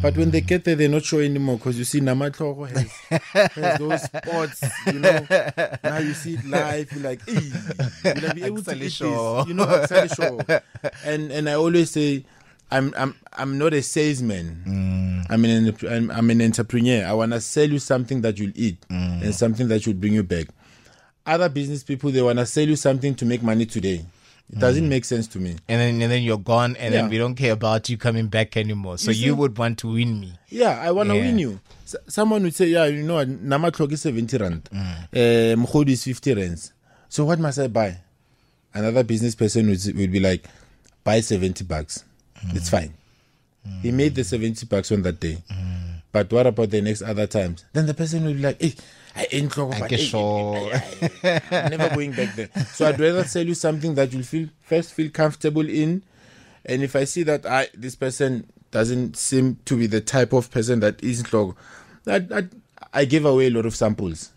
But 0.02 0.16
when 0.16 0.32
they 0.32 0.40
get 0.40 0.64
there, 0.64 0.74
they're 0.74 0.88
not 0.88 1.04
sure 1.04 1.22
anymore 1.22 1.56
because 1.56 1.78
you 1.78 1.84
see 1.84 2.00
Namatloro 2.00 2.68
has, 2.68 3.50
has 3.52 3.78
those 3.78 4.02
spots, 4.02 4.64
you 4.86 4.98
know. 4.98 5.24
Now 5.84 5.98
you 5.98 6.14
see 6.14 6.34
it 6.34 6.44
live, 6.44 6.90
you're 6.92 7.02
like, 7.04 7.20
hey, 7.28 7.52
will 8.04 8.30
I 8.30 8.32
be 8.32 8.42
able 8.42 8.62
to 8.62 8.74
eat 8.76 8.92
sure. 8.92 9.44
this? 9.44 9.48
You 9.48 9.54
know, 9.54 9.86
sure. 10.14 10.40
And 11.04 11.30
and 11.30 11.48
I 11.48 11.54
always 11.54 11.92
say, 11.92 12.24
I'm 12.70 12.92
I'm 12.96 13.14
I'm 13.32 13.58
not 13.58 13.72
a 13.72 13.82
salesman. 13.82 15.24
I'm 15.30 15.44
an 15.44 15.76
I'm, 15.88 16.10
I'm 16.10 16.30
an 16.30 16.42
entrepreneur. 16.42 17.04
I 17.04 17.12
wanna 17.12 17.40
sell 17.40 17.68
you 17.68 17.78
something 17.78 18.20
that 18.22 18.38
you'll 18.38 18.52
eat 18.56 18.78
and 18.90 19.34
something 19.34 19.68
that 19.68 19.86
will 19.86 19.94
bring 19.94 20.14
you 20.14 20.24
back. 20.24 20.46
Other 21.28 21.48
business 21.48 21.82
people 21.82 22.10
they 22.10 22.22
wanna 22.22 22.46
sell 22.46 22.66
you 22.66 22.76
something 22.76 23.14
to 23.16 23.24
make 23.26 23.42
money 23.42 23.66
today. 23.66 24.04
It 24.50 24.56
mm. 24.56 24.60
doesn't 24.60 24.88
make 24.88 25.04
sense 25.04 25.26
to 25.28 25.38
me. 25.38 25.56
And 25.68 25.80
then, 25.80 26.00
and 26.02 26.10
then 26.10 26.22
you're 26.22 26.38
gone, 26.38 26.74
and 26.76 26.94
then 26.94 27.10
we 27.10 27.18
don't 27.18 27.34
care 27.34 27.52
about 27.52 27.88
you 27.90 27.98
coming 27.98 28.28
back 28.28 28.56
anymore. 28.56 28.96
So 28.96 29.10
You 29.10 29.26
you, 29.26 29.36
would 29.36 29.58
want 29.58 29.78
to 29.80 29.92
win 29.92 30.20
me. 30.20 30.32
Yeah, 30.48 30.80
I 30.80 30.90
wanna 30.90 31.14
Yeah. 31.16 31.20
win 31.20 31.38
you. 31.38 31.60
S- 31.84 31.96
someone 32.08 32.42
would 32.44 32.54
say, 32.54 32.68
yeah, 32.68 32.86
you 32.86 33.02
know, 33.02 33.16
what, 33.16 33.28
Namatlog 33.28 33.92
is 33.92 34.00
70 34.02 34.38
rand. 34.38 34.68
Uh, 34.72 35.54
is 35.86 36.04
50 36.04 36.34
rands. 36.34 36.72
So 37.10 37.26
what 37.26 37.38
must 37.38 37.58
I 37.58 37.68
buy? 37.68 37.98
Another 38.72 39.02
business 39.04 39.34
person 39.34 39.68
would, 39.68 39.84
would 39.96 40.12
be 40.12 40.20
like, 40.20 40.44
buy 41.04 41.20
70 41.20 41.64
bucks. 41.64 42.04
Mm. 42.46 42.56
It's 42.56 42.70
fine. 42.70 42.94
He 43.82 43.90
made 43.90 44.14
the 44.14 44.24
70 44.24 44.64
bucks 44.66 44.90
on 44.92 45.02
that 45.02 45.20
day. 45.20 45.38
But 46.18 46.32
what 46.32 46.46
about 46.46 46.70
the 46.70 46.80
next 46.80 47.02
other 47.02 47.26
times? 47.26 47.64
Then 47.72 47.86
the 47.86 47.94
person 47.94 48.24
will 48.24 48.34
be 48.34 48.40
like, 48.40 48.60
hey, 48.60 48.74
I 49.14 49.26
ain't 49.32 49.50
clock, 49.50 49.74
I 49.74 49.80
but 49.80 49.90
guess 49.90 50.00
hey, 50.00 50.06
so. 50.06 50.70
I'm 51.50 51.70
never 51.70 51.94
going 51.94 52.12
back 52.12 52.34
there. 52.34 52.48
So 52.72 52.86
I'd 52.86 52.98
rather 52.98 53.24
sell 53.24 53.46
you 53.46 53.54
something 53.54 53.94
that 53.94 54.12
you'll 54.12 54.22
feel 54.22 54.48
first 54.62 54.92
feel 54.94 55.10
comfortable 55.10 55.68
in. 55.68 56.02
And 56.64 56.82
if 56.82 56.94
I 56.96 57.04
see 57.04 57.22
that 57.24 57.46
I 57.46 57.68
this 57.74 57.94
person 57.96 58.50
doesn't 58.70 59.16
seem 59.16 59.58
to 59.64 59.76
be 59.76 59.86
the 59.86 60.00
type 60.00 60.32
of 60.32 60.50
person 60.50 60.80
that 60.80 61.02
is 61.02 61.32
log, 61.32 61.56
I, 62.06 62.26
I, 62.32 62.48
I 62.92 63.04
give 63.04 63.24
away 63.24 63.46
a 63.46 63.50
lot 63.50 63.66
of 63.66 63.74
samples. 63.74 64.30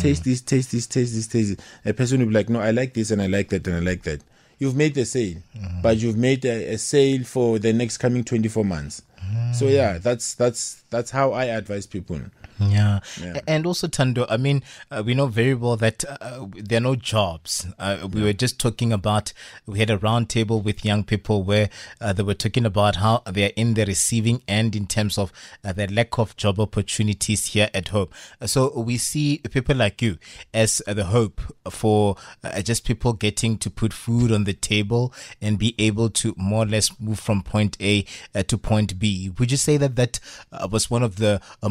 taste 0.00 0.24
this, 0.24 0.40
taste 0.40 0.72
this, 0.72 0.86
taste 0.86 1.14
this, 1.14 1.26
taste 1.26 1.56
this. 1.56 1.66
A 1.84 1.92
person 1.92 2.20
will 2.20 2.26
be 2.26 2.34
like, 2.34 2.48
no, 2.48 2.60
I 2.60 2.70
like 2.70 2.94
this 2.94 3.10
and 3.10 3.20
I 3.20 3.26
like 3.26 3.48
that 3.50 3.66
and 3.66 3.76
I 3.76 3.80
like 3.80 4.02
that. 4.04 4.22
You've 4.58 4.76
made 4.76 4.94
the 4.94 5.04
sale, 5.04 5.36
mm-hmm. 5.56 5.82
but 5.82 5.98
you've 5.98 6.16
made 6.16 6.44
a, 6.44 6.74
a 6.74 6.78
sale 6.78 7.24
for 7.24 7.58
the 7.58 7.72
next 7.72 7.98
coming 7.98 8.24
24 8.24 8.64
months. 8.64 9.02
Mm-hmm. 9.20 9.52
So 9.52 9.66
yeah, 9.66 9.98
that's 9.98 10.34
that's 10.34 10.82
that's 10.90 11.10
how 11.10 11.32
I 11.32 11.46
advise 11.46 11.86
people. 11.86 12.20
Yeah. 12.60 13.00
Yeah. 13.20 13.40
And 13.46 13.66
also, 13.66 13.86
Thando, 13.86 14.26
I 14.28 14.36
mean, 14.36 14.62
uh, 14.90 15.02
we 15.04 15.14
know 15.14 15.26
very 15.26 15.54
well 15.54 15.76
that 15.76 16.04
uh, 16.20 16.46
there 16.54 16.78
are 16.78 16.82
no 16.82 16.96
jobs. 16.96 17.66
Uh, 17.78 18.08
we 18.10 18.22
were 18.22 18.32
just 18.32 18.58
talking 18.58 18.92
about, 18.92 19.32
we 19.66 19.78
had 19.78 19.90
a 19.90 19.98
round 19.98 20.28
table 20.28 20.60
with 20.60 20.84
young 20.84 21.04
people 21.04 21.42
where 21.42 21.70
uh, 22.00 22.12
they 22.12 22.22
were 22.22 22.34
talking 22.34 22.66
about 22.66 22.96
how 22.96 23.22
they're 23.26 23.52
in 23.56 23.74
the 23.74 23.84
receiving 23.84 24.42
end 24.48 24.74
in 24.74 24.86
terms 24.86 25.18
of 25.18 25.32
uh, 25.64 25.72
the 25.72 25.86
lack 25.88 26.18
of 26.18 26.36
job 26.36 26.58
opportunities 26.58 27.46
here 27.46 27.70
at 27.74 27.88
home. 27.88 28.08
So 28.44 28.78
we 28.80 28.96
see 28.96 29.38
people 29.38 29.76
like 29.76 30.02
you 30.02 30.18
as 30.52 30.82
uh, 30.86 30.94
the 30.94 31.04
hope 31.04 31.40
for 31.70 32.16
uh, 32.42 32.60
just 32.62 32.84
people 32.84 33.12
getting 33.12 33.58
to 33.58 33.70
put 33.70 33.92
food 33.92 34.32
on 34.32 34.44
the 34.44 34.52
table 34.52 35.12
and 35.40 35.58
be 35.58 35.74
able 35.78 36.10
to 36.10 36.34
more 36.36 36.64
or 36.64 36.66
less 36.66 36.90
move 37.00 37.20
from 37.20 37.42
point 37.42 37.76
A 37.80 38.04
uh, 38.34 38.42
to 38.44 38.58
point 38.58 38.98
B. 38.98 39.30
Would 39.38 39.50
you 39.50 39.56
say 39.56 39.76
that 39.76 39.96
that 39.96 40.20
uh, 40.52 40.68
was 40.70 40.90
one 40.90 41.02
of 41.02 41.16
the 41.16 41.40
uh, 41.62 41.68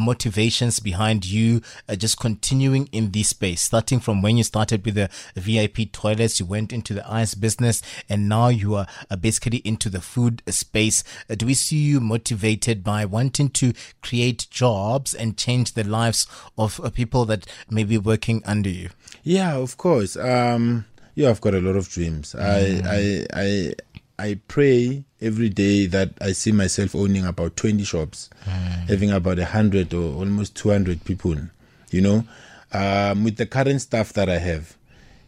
behind 0.80 1.24
you 1.24 1.60
uh, 1.88 1.96
just 1.96 2.18
continuing 2.18 2.88
in 2.92 3.10
this 3.12 3.28
space, 3.28 3.62
starting 3.62 4.00
from 4.00 4.22
when 4.22 4.36
you 4.36 4.44
started 4.44 4.84
with 4.84 4.94
the 4.94 5.10
VIP 5.34 5.92
toilets, 5.92 6.40
you 6.40 6.46
went 6.46 6.72
into 6.72 6.94
the 6.94 7.10
ice 7.10 7.34
business, 7.34 7.82
and 8.08 8.28
now 8.28 8.48
you 8.48 8.74
are 8.74 8.86
uh, 9.10 9.16
basically 9.16 9.58
into 9.58 9.88
the 9.88 10.00
food 10.00 10.42
space. 10.48 11.04
Uh, 11.28 11.34
do 11.34 11.46
we 11.46 11.54
see 11.54 11.76
you 11.78 12.00
motivated 12.00 12.82
by 12.84 13.04
wanting 13.04 13.50
to 13.50 13.72
create 14.02 14.46
jobs 14.50 15.14
and 15.14 15.36
change 15.36 15.72
the 15.72 15.84
lives 15.84 16.26
of 16.56 16.80
uh, 16.80 16.90
people 16.90 17.24
that 17.24 17.46
may 17.70 17.84
be 17.84 17.98
working 17.98 18.42
under 18.44 18.70
you? 18.70 18.90
Yeah, 19.22 19.56
of 19.56 19.76
course. 19.76 20.16
Um, 20.16 20.84
yeah, 21.18 21.30
I've 21.30 21.40
got 21.40 21.54
a 21.54 21.60
lot 21.60 21.74
of 21.74 21.88
dreams. 21.88 22.36
I, 22.36 22.80
I, 22.84 23.26
I, 23.34 23.72
I 24.18 24.40
pray 24.48 25.04
every 25.20 25.48
day 25.48 25.86
that 25.86 26.10
I 26.20 26.32
see 26.32 26.50
myself 26.52 26.94
owning 26.94 27.24
about 27.24 27.56
20 27.56 27.84
shops, 27.84 28.30
having 28.88 29.10
about 29.12 29.38
100 29.38 29.94
or 29.94 30.14
almost 30.16 30.56
200 30.56 31.04
people, 31.04 31.36
you 31.90 32.00
know, 32.00 32.24
um, 32.72 33.24
with 33.24 33.36
the 33.36 33.46
current 33.46 33.80
staff 33.80 34.12
that 34.14 34.28
I 34.28 34.38
have, 34.38 34.76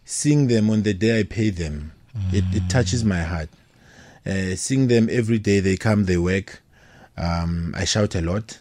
seeing 0.05 0.49
them 0.49 0.71
on 0.71 0.83
the 0.83 0.93
day 0.95 1.21
I 1.21 1.23
pay 1.23 1.51
them, 1.51 1.93
it, 2.33 2.45
it 2.53 2.69
touches 2.69 3.05
my 3.05 3.23
heart. 3.23 3.49
Uh, 4.27 4.55
seeing 4.57 4.89
them 4.89 5.09
every 5.11 5.39
day, 5.39 5.61
they 5.61 5.77
come, 5.77 6.05
they 6.05 6.19
work. 6.19 6.61
Um, 7.17 7.75
I 7.77 7.85
shout 7.85 8.15
a 8.17 8.21
lot, 8.21 8.59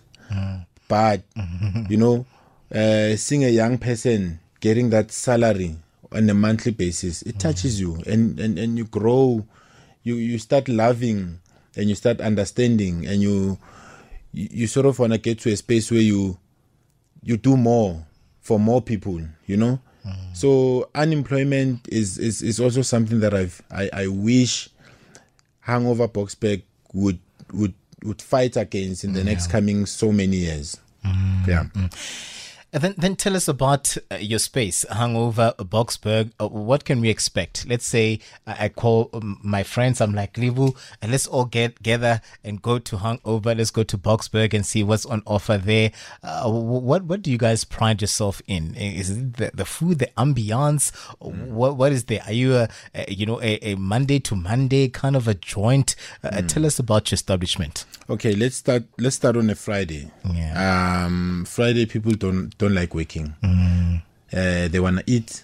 but 0.87 1.23
you 1.89 1.97
know, 1.97 2.25
uh, 2.73 3.15
seeing 3.15 3.43
a 3.43 3.49
young 3.49 3.77
person 3.77 4.39
getting 4.59 4.89
that 4.91 5.11
salary 5.11 5.77
on 6.11 6.29
a 6.29 6.33
monthly 6.33 6.71
basis, 6.71 7.21
it 7.23 7.39
touches 7.39 7.79
you, 7.79 8.01
and, 8.05 8.39
and 8.39 8.57
and 8.59 8.77
you 8.77 8.85
grow, 8.85 9.45
you 10.09 10.15
you 10.15 10.37
start 10.39 10.67
loving, 10.67 11.39
and 11.75 11.89
you 11.89 11.95
start 11.95 12.19
understanding, 12.21 13.05
and 13.05 13.21
you 13.21 13.57
you, 14.33 14.47
you 14.51 14.67
sort 14.67 14.85
of 14.85 14.97
want 14.99 15.13
to 15.13 15.19
get 15.19 15.39
to 15.39 15.51
a 15.51 15.55
space 15.55 15.91
where 15.91 16.01
you 16.01 16.37
you 17.21 17.37
do 17.37 17.55
more 17.55 18.05
for 18.41 18.59
more 18.59 18.81
people, 18.81 19.21
you 19.45 19.57
know. 19.57 19.79
Mm. 20.05 20.35
So 20.35 20.89
unemployment 20.95 21.87
is, 21.89 22.17
is 22.17 22.41
is 22.41 22.59
also 22.59 22.81
something 22.81 23.19
that 23.19 23.33
I've 23.33 23.61
I, 23.69 23.89
I 23.93 24.07
wish 24.07 24.69
Hangover 25.61 26.07
Boksburg 26.07 26.63
would 26.93 27.19
would 27.53 27.73
would 28.03 28.21
fight 28.21 28.57
against 28.57 29.03
in 29.03 29.13
the 29.13 29.21
mm, 29.21 29.25
next 29.25 29.47
coming 29.47 29.85
so 29.85 30.11
many 30.11 30.37
years. 30.37 30.77
Mm, 31.05 31.47
yeah. 31.47 31.65
And 31.75 31.93
then, 32.71 32.93
then 32.97 33.15
tell 33.15 33.35
us 33.35 33.47
about 33.47 33.97
uh, 34.11 34.15
your 34.15 34.39
space, 34.39 34.85
Hangover 34.91 35.53
Boksburg. 35.57 36.31
Uh, 36.39 36.47
what 36.47 36.85
can 36.85 37.01
we 37.01 37.09
expect? 37.09 37.67
Let's 37.67 37.85
say 37.85 38.19
I, 38.45 38.65
I 38.65 38.69
call 38.69 39.09
um, 39.13 39.39
my 39.43 39.63
friends. 39.63 40.01
I'm 40.01 40.13
like, 40.13 40.33
Livu, 40.33 40.75
and 41.01 41.11
let's 41.11 41.25
all 41.25 41.45
get 41.45 41.77
together 41.77 42.21
and 42.43 42.61
go 42.61 42.77
to 42.77 42.97
Hangover. 42.97 43.55
Let's 43.55 43.71
go 43.71 43.83
to 43.83 43.97
Boksburg 43.97 44.53
and 44.53 44.65
see 44.65 44.83
what's 44.83 45.05
on 45.05 45.23
offer 45.25 45.57
there. 45.57 45.91
Uh, 46.21 46.49
what 46.49 47.03
what 47.05 47.21
do 47.21 47.31
you 47.31 47.37
guys 47.37 47.63
pride 47.63 48.01
yourself 48.01 48.41
in? 48.47 48.75
Is 48.75 49.09
it 49.09 49.37
the, 49.37 49.51
the 49.53 49.65
food, 49.65 49.99
the 49.99 50.09
ambiance? 50.17 50.95
What 51.19 51.75
what 51.75 51.91
is 51.91 52.05
there? 52.05 52.21
Are 52.25 52.33
you 52.33 52.55
a, 52.55 52.69
a 52.93 53.11
you 53.11 53.25
know 53.25 53.41
a, 53.41 53.57
a 53.63 53.75
Monday 53.75 54.19
to 54.19 54.35
Monday 54.35 54.89
kind 54.89 55.15
of 55.15 55.27
a 55.27 55.33
joint? 55.33 55.95
Uh, 56.23 56.41
Tell 56.49 56.65
us 56.65 56.79
about 56.79 57.11
your 57.11 57.15
establishment. 57.15 57.85
Okay, 58.09 58.33
let's 58.33 58.55
start. 58.57 58.83
Let's 58.97 59.15
start 59.15 59.37
on 59.37 59.49
a 59.49 59.55
Friday. 59.55 60.11
Yeah. 60.33 61.05
Um, 61.05 61.45
Friday 61.47 61.85
people 61.85 62.11
don't 62.13 62.57
don't 62.59 62.75
like 62.75 62.93
working. 62.93 63.33
Uh, 64.31 64.67
they 64.67 64.79
wanna 64.79 65.01
eat, 65.07 65.43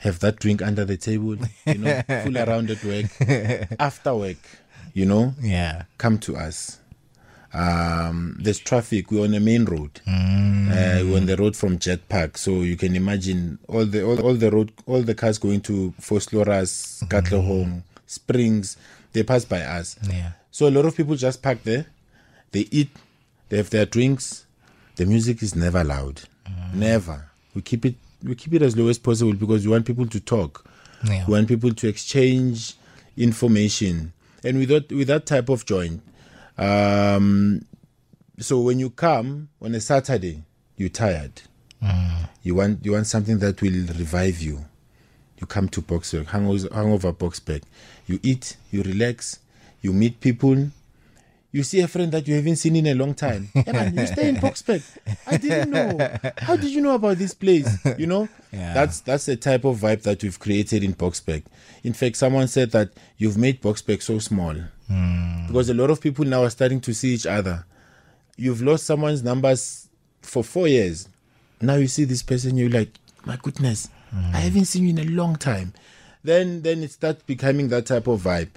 have 0.00 0.20
that 0.20 0.36
drink 0.38 0.62
under 0.62 0.84
the 0.84 0.96
table, 0.96 1.36
you 1.66 1.78
know, 1.78 2.00
fool 2.22 2.38
around 2.38 2.70
at 2.70 2.84
work. 2.84 3.06
After 3.80 4.14
work, 4.14 4.36
you 4.94 5.04
know, 5.06 5.34
Yeah. 5.42 5.84
come 5.98 6.18
to 6.20 6.36
us. 6.36 6.78
Um, 7.52 8.36
there's 8.40 8.60
traffic. 8.60 9.10
We're 9.10 9.24
on 9.24 9.34
a 9.34 9.40
main 9.40 9.64
road. 9.64 10.00
Uh, 10.06 11.02
we're 11.02 11.16
on 11.16 11.26
the 11.26 11.36
road 11.36 11.56
from 11.56 11.80
Jet 11.80 12.08
Park, 12.08 12.38
so 12.38 12.60
you 12.60 12.76
can 12.76 12.94
imagine 12.94 13.58
all 13.66 13.84
the 13.84 14.04
all, 14.04 14.20
all 14.20 14.34
the 14.34 14.52
road, 14.52 14.70
all 14.86 15.02
the 15.02 15.16
cars 15.16 15.38
going 15.38 15.60
to 15.62 15.92
Vosloorus, 16.00 17.02
Katlehong, 17.08 17.82
Springs. 18.06 18.76
They 19.12 19.24
pass 19.24 19.44
by 19.44 19.62
us. 19.62 19.96
Yeah. 20.08 20.32
So 20.52 20.68
a 20.68 20.70
lot 20.70 20.84
of 20.84 20.96
people 20.96 21.16
just 21.16 21.42
park 21.42 21.64
there. 21.64 21.86
They 22.52 22.68
eat. 22.70 22.90
They 23.48 23.56
have 23.56 23.70
their 23.70 23.86
drinks. 23.86 24.44
The 24.94 25.06
music 25.06 25.42
is 25.42 25.56
never 25.56 25.82
loud. 25.82 26.22
Never. 26.74 27.30
We 27.54 27.62
keep 27.62 27.84
it. 27.84 27.94
We 28.22 28.34
keep 28.34 28.52
it 28.54 28.62
as 28.62 28.76
low 28.76 28.88
as 28.88 28.98
possible 28.98 29.32
because 29.32 29.64
we 29.64 29.72
want 29.72 29.86
people 29.86 30.06
to 30.06 30.20
talk. 30.20 30.64
Yeah. 31.04 31.24
We 31.26 31.32
want 31.32 31.48
people 31.48 31.72
to 31.72 31.88
exchange 31.88 32.74
information, 33.16 34.12
and 34.44 34.58
with 34.58 34.68
that, 34.68 34.92
with 34.92 35.08
that 35.08 35.26
type 35.26 35.48
of 35.48 35.64
joint, 35.64 36.02
um, 36.58 37.64
so 38.38 38.60
when 38.60 38.78
you 38.78 38.90
come 38.90 39.48
on 39.62 39.74
a 39.74 39.80
Saturday, 39.80 40.42
you're 40.76 40.88
tired. 40.90 41.42
You 42.42 42.54
want 42.54 42.84
you 42.84 42.92
want 42.92 43.06
something 43.06 43.38
that 43.38 43.60
will 43.62 43.86
revive 43.98 44.40
you. 44.40 44.64
You 45.38 45.46
come 45.46 45.68
to 45.70 45.80
Boksburg, 45.82 46.26
hangover, 46.26 46.68
hangover 46.72 47.12
Boksburg. 47.12 47.62
You 48.06 48.20
eat, 48.22 48.56
you 48.70 48.82
relax, 48.82 49.40
you 49.80 49.92
meet 49.92 50.20
people. 50.20 50.70
You 51.52 51.64
see 51.64 51.80
a 51.80 51.88
friend 51.88 52.12
that 52.12 52.28
you 52.28 52.36
haven't 52.36 52.56
seen 52.56 52.76
in 52.76 52.86
a 52.86 52.94
long 52.94 53.14
time. 53.14 53.48
Hey 53.54 53.72
man, 53.72 53.96
you 53.96 54.06
stay 54.06 54.28
in 54.28 54.36
Boksburg. 54.36 54.82
I 55.26 55.36
didn't 55.36 55.70
know. 55.70 56.08
How 56.38 56.56
did 56.56 56.70
you 56.70 56.80
know 56.80 56.94
about 56.94 57.18
this 57.18 57.34
place? 57.34 57.68
You 57.98 58.06
know, 58.06 58.28
Yeah. 58.52 58.72
that's 58.72 59.00
that's 59.00 59.26
the 59.26 59.36
type 59.36 59.64
of 59.64 59.78
vibe 59.78 60.02
that 60.02 60.22
we've 60.22 60.38
created 60.38 60.84
in 60.84 60.94
Boksburg. 60.94 61.42
In 61.82 61.92
fact, 61.92 62.16
someone 62.16 62.46
said 62.48 62.70
that 62.72 62.90
you've 63.18 63.36
made 63.36 63.60
Boksburg 63.60 64.02
so 64.02 64.18
small 64.18 64.54
hmm. 64.88 65.46
because 65.48 65.68
a 65.70 65.74
lot 65.74 65.90
of 65.90 66.00
people 66.00 66.24
now 66.24 66.44
are 66.44 66.50
starting 66.50 66.80
to 66.82 66.94
see 66.94 67.14
each 67.14 67.26
other. 67.26 67.64
You've 68.36 68.62
lost 68.62 68.86
someone's 68.86 69.22
numbers 69.22 69.88
for 70.22 70.44
four 70.44 70.68
years. 70.68 71.08
Now 71.60 71.74
you 71.74 71.88
see 71.88 72.04
this 72.04 72.22
person, 72.22 72.56
you're 72.56 72.70
like, 72.70 72.90
my 73.24 73.36
goodness, 73.36 73.88
I 74.12 74.16
hmm. 74.16 74.32
haven't 74.32 74.64
seen 74.66 74.84
you 74.84 74.90
in 74.90 74.98
a 74.98 75.10
long 75.10 75.36
time. 75.36 75.74
Then 76.22 76.62
then 76.62 76.84
it 76.84 76.92
starts 76.92 77.22
becoming 77.24 77.68
that 77.68 77.86
type 77.86 78.06
of 78.06 78.22
vibe. 78.22 78.50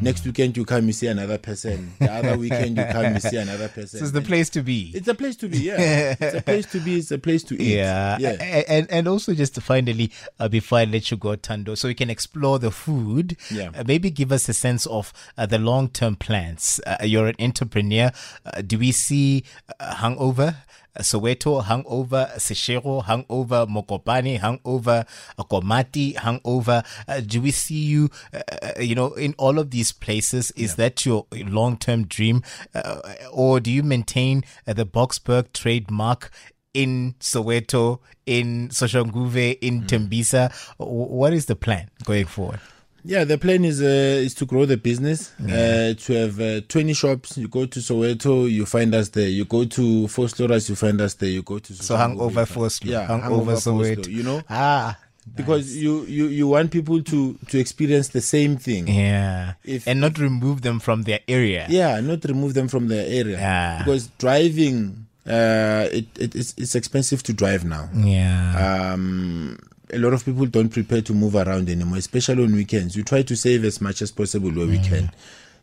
Next 0.00 0.24
weekend 0.24 0.56
you 0.56 0.64
come, 0.64 0.86
you 0.86 0.92
see 0.92 1.06
another 1.08 1.38
person. 1.38 1.92
The 1.98 2.12
other 2.12 2.38
weekend 2.38 2.76
you 2.76 2.84
come, 2.84 3.14
you 3.14 3.20
see 3.20 3.36
another 3.46 3.68
person. 3.68 3.98
This 3.98 4.02
is 4.02 4.12
the 4.12 4.22
place 4.22 4.48
to 4.50 4.62
be. 4.62 4.92
It's 4.94 5.08
a 5.08 5.14
place 5.14 5.36
to 5.36 5.48
be, 5.48 5.58
yeah. 5.58 6.16
it's 6.20 6.34
a 6.34 6.42
place 6.42 6.66
to 6.66 6.80
be. 6.80 6.98
It's 6.98 7.10
a 7.10 7.18
place 7.18 7.42
to 7.44 7.60
eat. 7.60 7.76
Yeah. 7.76 8.16
yeah. 8.18 8.64
And 8.68 8.90
and 8.90 9.08
also 9.08 9.34
just 9.34 9.54
to 9.56 9.60
finally, 9.60 10.12
uh, 10.38 10.48
before 10.48 10.78
I 10.78 10.84
let 10.84 11.10
you 11.10 11.16
go, 11.16 11.36
Thando, 11.36 11.76
so 11.76 11.88
we 11.88 11.94
can 11.94 12.10
explore 12.10 12.58
the 12.58 12.70
food. 12.70 13.36
Yeah. 13.50 13.70
Uh, 13.74 13.84
maybe 13.86 14.10
give 14.10 14.32
us 14.32 14.48
a 14.48 14.54
sense 14.54 14.86
of 14.86 15.12
uh, 15.36 15.46
the 15.46 15.58
long 15.58 15.88
term 15.88 16.16
plans. 16.16 16.80
Uh, 16.86 16.98
you're 17.02 17.26
an 17.26 17.36
entrepreneur. 17.40 18.12
Uh, 18.44 18.62
do 18.62 18.78
we 18.78 18.92
see 18.92 19.44
uh, 19.80 19.96
hangover? 19.96 20.56
Soweto, 21.00 21.64
hangover, 21.64 22.30
Seshego, 22.36 23.04
hangover, 23.04 23.66
Mokopane, 23.66 24.38
hangover, 24.38 25.04
uh, 25.38 25.44
Komati, 25.44 26.16
hangover. 26.16 26.82
Uh, 27.06 27.20
do 27.20 27.40
we 27.40 27.50
see 27.50 27.84
you, 27.84 28.08
uh, 28.32 28.40
uh, 28.62 28.80
you 28.80 28.94
know, 28.94 29.14
in 29.14 29.34
all 29.38 29.58
of 29.58 29.70
these 29.70 29.92
places? 29.92 30.50
Is 30.52 30.76
that 30.76 31.04
your 31.06 31.26
long 31.32 31.76
term 31.76 32.06
dream? 32.06 32.42
Uh, 32.74 33.00
or 33.32 33.60
do 33.60 33.70
you 33.70 33.82
maintain 33.82 34.44
uh, 34.66 34.72
the 34.72 34.86
Boksburg 34.86 35.52
trademark 35.52 36.30
in 36.74 37.14
Soweto, 37.20 38.00
in 38.26 38.68
Soshanguve, 38.68 39.58
in 39.60 39.82
Tembisa? 39.82 40.52
What 40.78 41.32
is 41.32 41.46
the 41.46 41.56
plan 41.56 41.90
going 42.04 42.26
forward? 42.26 42.60
Yeah, 43.04 43.24
the 43.24 43.38
plan 43.38 43.64
is 43.64 43.80
uh, 43.80 43.84
is 44.24 44.34
to 44.34 44.44
grow 44.46 44.66
the 44.66 44.76
business. 44.76 45.32
Uh, 45.40 45.94
to 45.98 46.12
have 46.12 46.40
uh, 46.40 46.60
twenty 46.68 46.92
shops. 46.94 47.38
You 47.38 47.48
go 47.48 47.64
to 47.66 47.78
Soweto, 47.80 48.50
you 48.50 48.66
find 48.66 48.94
us 48.94 49.08
there. 49.10 49.28
You 49.28 49.44
go 49.44 49.64
to 49.64 50.08
Four 50.08 50.26
Storas, 50.26 50.68
you 50.68 50.74
find 50.76 51.00
us 51.00 51.14
there. 51.14 51.30
You 51.30 51.42
go 51.42 51.58
to 51.58 51.74
So 51.74 51.96
hangover 51.96 52.44
first, 52.44 52.84
Yeah, 52.84 53.06
hangover 53.06 53.52
Soweto. 53.54 54.08
You 54.08 54.22
know, 54.24 54.42
Ah, 54.50 54.98
because 55.36 55.76
you, 55.76 56.04
you 56.06 56.26
you 56.26 56.48
want 56.48 56.70
people 56.70 57.02
to 57.02 57.34
to 57.48 57.58
experience 57.58 58.08
the 58.08 58.20
same 58.20 58.56
thing. 58.56 58.88
yeah, 58.88 59.54
If- 59.64 59.86
and 59.86 60.00
not 60.00 60.18
remove 60.18 60.62
them 60.62 60.80
from 60.80 61.02
their 61.04 61.20
area. 61.28 61.66
Yeah, 61.70 62.00
not 62.00 62.24
remove 62.24 62.54
them 62.54 62.68
from 62.68 62.88
their 62.88 63.06
area. 63.06 63.38
Yeah. 63.38 63.78
Because 63.78 64.08
driving 64.18 65.06
uh, 65.26 65.86
it, 65.92 66.06
it 66.18 66.34
it's, 66.34 66.54
it's 66.56 66.74
expensive 66.74 67.22
to 67.24 67.32
drive 67.32 67.64
now. 67.64 67.88
Yeah. 67.94 68.92
Um, 68.92 69.58
a 69.92 69.98
lot 69.98 70.12
of 70.12 70.24
people 70.24 70.46
don't 70.46 70.68
prepare 70.68 71.00
to 71.02 71.14
move 71.14 71.34
around 71.34 71.68
anymore, 71.68 71.98
especially 71.98 72.44
on 72.44 72.52
weekends. 72.54 72.96
We 72.96 73.02
try 73.02 73.22
to 73.22 73.36
save 73.36 73.64
as 73.64 73.80
much 73.80 74.02
as 74.02 74.10
possible 74.10 74.50
where 74.50 74.66
we 74.66 74.78
can. 74.78 75.10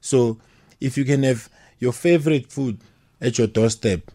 So 0.01 0.37
if 0.81 0.97
you 0.97 1.05
can 1.05 1.23
have 1.23 1.49
your 1.79 1.93
favorite 1.93 2.51
food 2.51 2.79
at 3.21 3.37
your 3.37 3.47
doorstep, 3.47 4.11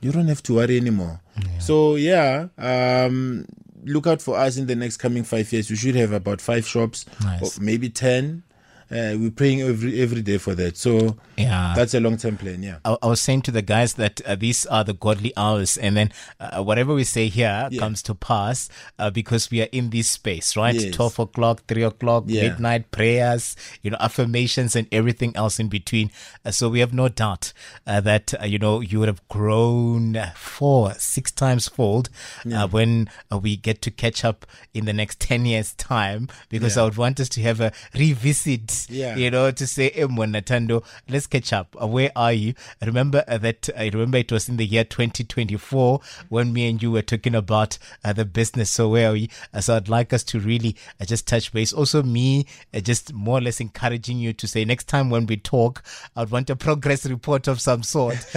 you 0.00 0.12
don't 0.12 0.28
have 0.28 0.42
to 0.44 0.54
worry 0.54 0.76
anymore. 0.76 1.20
So 1.58 1.96
yeah, 1.96 2.48
um, 2.58 3.46
look 3.84 4.06
out 4.06 4.20
for 4.22 4.36
us 4.38 4.56
in 4.56 4.66
the 4.66 4.74
next 4.76 4.98
coming 4.98 5.24
five 5.24 5.52
years. 5.52 5.70
We 5.70 5.76
should 5.76 5.94
have 5.96 6.12
about 6.12 6.40
five 6.40 6.66
shops, 6.66 7.06
Nice. 7.22 7.58
or 7.58 7.62
maybe 7.62 7.88
ten. 7.90 8.42
Uh, 8.90 9.16
we're 9.18 9.30
praying 9.30 9.62
every 9.62 10.00
every 10.00 10.20
day 10.22 10.38
for 10.38 10.54
that. 10.54 10.76
So 10.76 11.16
Yeah. 11.36 11.72
that's 11.76 11.94
a 11.94 12.00
long 12.00 12.16
term 12.16 12.36
plan. 12.36 12.62
Yeah. 12.62 12.78
I, 12.84 12.96
I 13.02 13.06
was 13.06 13.20
saying 13.20 13.42
to 13.42 13.50
the 13.50 13.62
guys 13.62 13.94
that 13.94 14.20
uh, 14.26 14.34
these 14.34 14.66
are 14.66 14.84
the 14.84 14.94
godly 14.94 15.32
hours, 15.36 15.76
and 15.76 15.96
then 15.96 16.12
uh, 16.40 16.62
whatever 16.62 16.94
we 16.94 17.04
say 17.04 17.28
here 17.28 17.68
Yeah. 17.70 17.78
comes 17.78 18.02
to 18.04 18.14
pass 18.14 18.68
uh, 18.98 19.10
because 19.10 19.50
we 19.50 19.60
are 19.62 19.68
in 19.72 19.90
this 19.90 20.08
space, 20.08 20.56
right? 20.56 20.74
Yes. 20.74 20.94
12 20.94 21.18
o'clock, 21.18 21.62
3 21.66 21.82
o'clock, 21.82 22.24
Yeah. 22.26 22.42
midnight 22.48 22.90
prayers, 22.90 23.56
you 23.82 23.90
know, 23.90 23.96
affirmations, 24.00 24.76
and 24.76 24.86
everything 24.92 25.34
else 25.36 25.58
in 25.58 25.68
between. 25.68 26.10
Uh, 26.44 26.50
so 26.50 26.68
we 26.68 26.80
have 26.80 26.92
no 26.92 27.08
doubt 27.08 27.52
uh, 27.86 28.00
that, 28.00 28.34
uh, 28.40 28.44
you 28.46 28.58
know, 28.58 28.80
you 28.80 28.98
would 29.00 29.08
have 29.08 29.26
grown 29.28 30.16
four, 30.36 30.94
six 30.94 31.30
times 31.32 31.68
fold 31.68 32.08
uh, 32.52 32.66
when 32.68 33.08
uh, 33.32 33.38
we 33.38 33.56
get 33.56 33.82
to 33.82 33.90
catch 33.90 34.24
up 34.24 34.46
in 34.72 34.84
the 34.84 34.92
next 34.92 35.20
10 35.20 35.46
years' 35.46 35.72
time 35.74 36.28
because 36.48 36.76
Yeah. 36.76 36.82
I 36.82 36.84
would 36.86 36.96
want 36.96 37.20
us 37.20 37.28
to 37.30 37.42
have 37.42 37.60
a 37.60 37.72
revisit, 37.94 38.86
Yeah. 38.88 39.16
you 39.16 39.30
know, 39.30 39.50
to 39.50 39.66
say, 39.66 39.90
hey, 39.90 40.04
Natando, 40.04 40.84
let's 41.08 41.23
catch 41.26 41.52
up. 41.52 41.76
Uh, 41.80 41.86
where 41.86 42.10
are 42.16 42.32
you? 42.32 42.54
I 42.80 42.86
remember 42.86 43.24
uh, 43.28 43.38
that, 43.38 43.68
I 43.76 43.88
remember 43.88 44.18
it 44.18 44.32
was 44.32 44.48
in 44.48 44.56
the 44.56 44.66
year 44.66 44.84
2024 44.84 46.00
when 46.28 46.52
me 46.52 46.68
and 46.68 46.82
you 46.82 46.90
were 46.90 47.02
talking 47.02 47.34
about 47.34 47.78
uh, 48.04 48.12
the 48.12 48.24
business. 48.24 48.70
So 48.70 48.88
where 48.88 49.10
are 49.10 49.16
you? 49.16 49.28
Uh, 49.52 49.60
so 49.60 49.76
I'd 49.76 49.88
like 49.88 50.12
us 50.12 50.24
to 50.24 50.40
really 50.40 50.76
uh, 51.00 51.04
just 51.04 51.26
touch 51.26 51.52
base. 51.52 51.72
Also, 51.72 52.02
me 52.02 52.46
uh, 52.72 52.80
just 52.80 53.12
more 53.12 53.38
or 53.38 53.40
less 53.40 53.60
encouraging 53.60 54.18
you 54.18 54.32
to 54.32 54.46
say 54.46 54.64
next 54.64 54.88
time 54.88 55.10
when 55.10 55.26
we 55.26 55.36
talk, 55.36 55.82
I'd 56.16 56.30
want 56.30 56.50
a 56.50 56.56
progress 56.56 57.06
report 57.06 57.48
of 57.48 57.60
some 57.60 57.82
sort. 57.82 58.16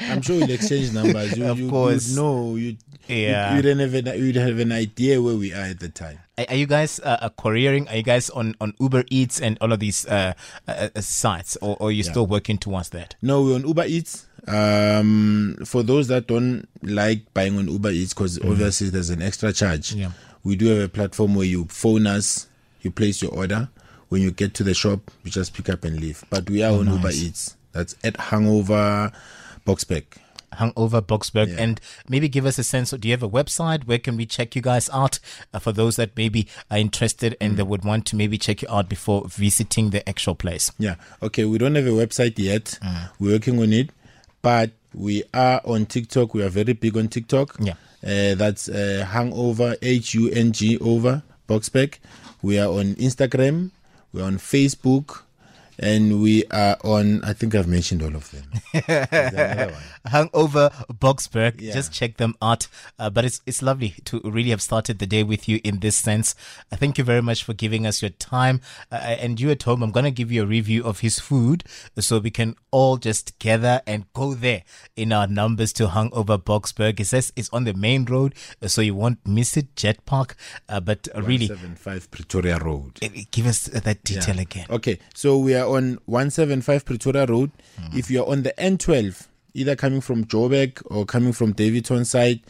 I'm 0.00 0.22
sure 0.22 0.36
you'll 0.36 0.50
exchange 0.50 0.92
numbers. 0.92 1.36
You, 1.36 1.46
Of 1.46 1.58
you, 1.58 1.70
course. 1.70 2.08
You'd. 2.16 2.56
You'd, 2.56 2.78
Yeah. 3.08 3.56
You'd, 3.56 3.64
you'd, 3.64 3.78
have 3.78 3.94
an, 3.94 4.06
you'd 4.24 4.36
have 4.36 4.58
an 4.58 4.72
idea 4.72 5.20
where 5.20 5.36
we 5.36 5.52
are 5.52 5.64
at 5.64 5.80
the 5.80 5.88
time. 5.88 6.18
Are 6.48 6.54
you 6.56 6.66
guys 6.66 7.00
uh, 7.00 7.18
uh, 7.20 7.28
couriering? 7.30 7.88
Are 7.88 7.96
you 7.96 8.02
guys 8.02 8.30
on, 8.30 8.54
on 8.60 8.74
Uber 8.80 9.04
Eats 9.10 9.40
and 9.40 9.58
all 9.60 9.72
of 9.72 9.80
these 9.80 10.06
uh, 10.06 10.32
uh, 10.68 10.88
uh, 10.94 11.00
sites, 11.00 11.56
or, 11.60 11.76
or 11.80 11.88
are 11.88 11.92
you 11.92 12.02
still 12.02 12.26
working 12.26 12.58
towards 12.58 12.90
that? 12.90 13.14
No, 13.22 13.42
we're 13.42 13.54
on 13.56 13.66
Uber 13.66 13.84
Eats. 13.86 14.26
Um, 14.46 15.56
for 15.66 15.82
those 15.82 16.08
that 16.08 16.26
don't 16.26 16.66
like 16.82 17.32
buying 17.34 17.58
on 17.58 17.68
Uber 17.68 17.90
Eats, 17.90 18.14
because 18.14 18.38
obviously 18.40 18.88
there's 18.90 19.10
an 19.10 19.22
extra 19.22 19.52
charge. 19.52 19.92
Yeah. 19.94 20.10
We 20.44 20.56
do 20.56 20.66
have 20.68 20.82
a 20.84 20.88
platform 20.88 21.34
where 21.34 21.46
you 21.46 21.66
phone 21.66 22.06
us, 22.06 22.46
you 22.82 22.90
place 22.90 23.20
your 23.22 23.32
order. 23.32 23.68
When 24.08 24.22
you 24.22 24.30
get 24.32 24.54
to 24.54 24.64
the 24.64 24.74
shop, 24.74 25.10
you 25.22 25.30
just 25.30 25.54
pick 25.54 25.68
up 25.68 25.84
and 25.84 26.00
leave. 26.00 26.24
But 26.30 26.48
we 26.50 26.62
are 26.62 26.72
on 26.72 26.88
Uber 26.90 27.08
Oh. 27.08 27.10
Eats. 27.10 27.56
That's 27.72 27.94
at 28.02 28.16
Hangover 28.18 29.12
Boksburg. 29.66 30.04
Hangover 30.52 31.00
Boksburg, 31.02 31.48
Yeah. 31.48 31.62
and 31.62 31.80
maybe 32.08 32.28
give 32.28 32.46
us 32.46 32.58
a 32.58 32.64
sense. 32.64 32.90
Do 32.90 33.08
you 33.08 33.12
have 33.12 33.22
a 33.22 33.28
website? 33.28 33.84
Where 33.86 33.98
can 33.98 34.16
we 34.16 34.26
check 34.26 34.54
you 34.56 34.62
guys 34.62 34.88
out? 34.92 35.18
Uh, 35.54 35.58
for 35.58 35.72
those 35.72 35.96
that 35.96 36.10
maybe 36.16 36.46
are 36.70 36.78
interested 36.78 37.36
and 37.40 37.56
they 37.56 37.62
would 37.62 37.84
want 37.84 38.06
to 38.06 38.16
maybe 38.16 38.38
check 38.38 38.62
you 38.62 38.68
out 38.70 38.88
before 38.88 39.26
visiting 39.28 39.90
the 39.90 40.06
actual 40.08 40.34
place. 40.34 40.70
Yeah. 40.78 40.96
Okay. 41.22 41.44
We 41.44 41.58
don't 41.58 41.74
have 41.74 41.86
a 41.86 41.90
website 41.90 42.38
yet. 42.38 42.78
We're 43.18 43.32
working 43.32 43.60
on 43.60 43.72
it, 43.72 43.90
but 44.42 44.70
we 44.94 45.22
are 45.32 45.60
on 45.64 45.86
TikTok. 45.86 46.34
We 46.34 46.42
are 46.42 46.48
very 46.48 46.72
big 46.72 46.96
on 46.96 47.08
TikTok. 47.08 47.56
Yeah. 47.60 47.74
Uh, 48.02 48.34
that's 48.34 48.68
uh, 48.68 49.06
Hangover 49.10 49.76
H 49.82 50.14
U 50.14 50.30
N 50.30 50.52
G 50.52 50.78
over 50.78 51.22
Boksburg. 51.48 51.94
We 52.42 52.58
are 52.58 52.68
on 52.68 52.94
Instagram. 52.96 53.70
We're 54.12 54.24
on 54.24 54.38
Facebook. 54.38 55.22
And 55.82 56.20
we 56.22 56.44
are 56.50 56.76
on, 56.84 57.24
I 57.24 57.32
think 57.32 57.54
I've 57.54 57.66
mentioned 57.66 58.02
all 58.02 58.14
of 58.14 58.30
them. 58.30 58.44
Hangover 60.06 60.70
Boksburg. 60.92 61.60
Yeah. 61.60 61.72
Just 61.72 61.92
check 61.92 62.16
them 62.18 62.34
out. 62.42 62.66
Uh, 62.98 63.10
but 63.10 63.24
it's 63.24 63.40
it's 63.46 63.62
lovely 63.62 63.94
to 64.04 64.20
really 64.24 64.50
have 64.50 64.62
started 64.62 64.98
the 64.98 65.06
day 65.06 65.22
with 65.22 65.48
you 65.48 65.60
in 65.64 65.80
this 65.80 65.96
sense. 65.96 66.34
Uh, 66.70 66.76
thank 66.76 66.98
you 66.98 67.04
very 67.04 67.22
much 67.22 67.44
for 67.44 67.54
giving 67.54 67.86
us 67.86 68.02
your 68.02 68.10
time. 68.10 68.60
Uh, 68.92 68.96
and 68.96 69.40
you 69.40 69.50
at 69.50 69.62
home, 69.62 69.82
I'm 69.82 69.90
gonna 69.90 70.10
give 70.10 70.30
you 70.30 70.42
a 70.42 70.46
review 70.46 70.84
of 70.84 71.00
his 71.00 71.18
food 71.18 71.64
so 71.98 72.18
we 72.18 72.30
can 72.30 72.56
all 72.70 72.96
just 72.96 73.38
gather 73.38 73.80
and 73.86 74.04
go 74.12 74.34
there 74.34 74.62
in 74.96 75.12
our 75.12 75.26
numbers 75.26 75.72
to 75.74 75.88
Hangover 75.88 76.38
Boksburg. 76.38 77.00
It 77.00 77.06
says 77.06 77.32
it's 77.36 77.50
on 77.52 77.64
the 77.64 77.74
main 77.74 78.04
road, 78.04 78.34
uh, 78.62 78.68
so 78.68 78.80
you 78.80 78.94
won't 78.94 79.18
miss 79.26 79.56
it. 79.56 79.76
Jet 79.76 80.04
Park. 80.06 80.36
Uh, 80.68 80.80
but 80.80 81.08
uh, 81.14 81.22
really, 81.22 81.46
175 81.48 82.10
Pretoria 82.10 82.58
Road. 82.58 82.98
uh, 83.02 83.08
give 83.30 83.46
us 83.46 83.68
uh, 83.74 83.80
that 83.80 84.02
detail 84.04 84.36
Yeah. 84.36 84.42
again. 84.42 84.66
Okay, 84.70 84.98
so 85.14 85.38
we 85.38 85.54
are 85.54 85.69
on 85.76 85.98
175 86.06 86.84
Pretoria 86.84 87.26
Road. 87.26 87.50
If 87.94 88.10
you 88.10 88.22
are 88.22 88.28
on 88.28 88.42
the 88.42 88.52
N12, 88.58 89.26
either 89.54 89.76
coming 89.76 90.00
from 90.00 90.24
Joburg 90.26 90.82
or 90.86 91.04
coming 91.06 91.32
from 91.32 91.52
Davidson 91.52 92.04
side, 92.04 92.40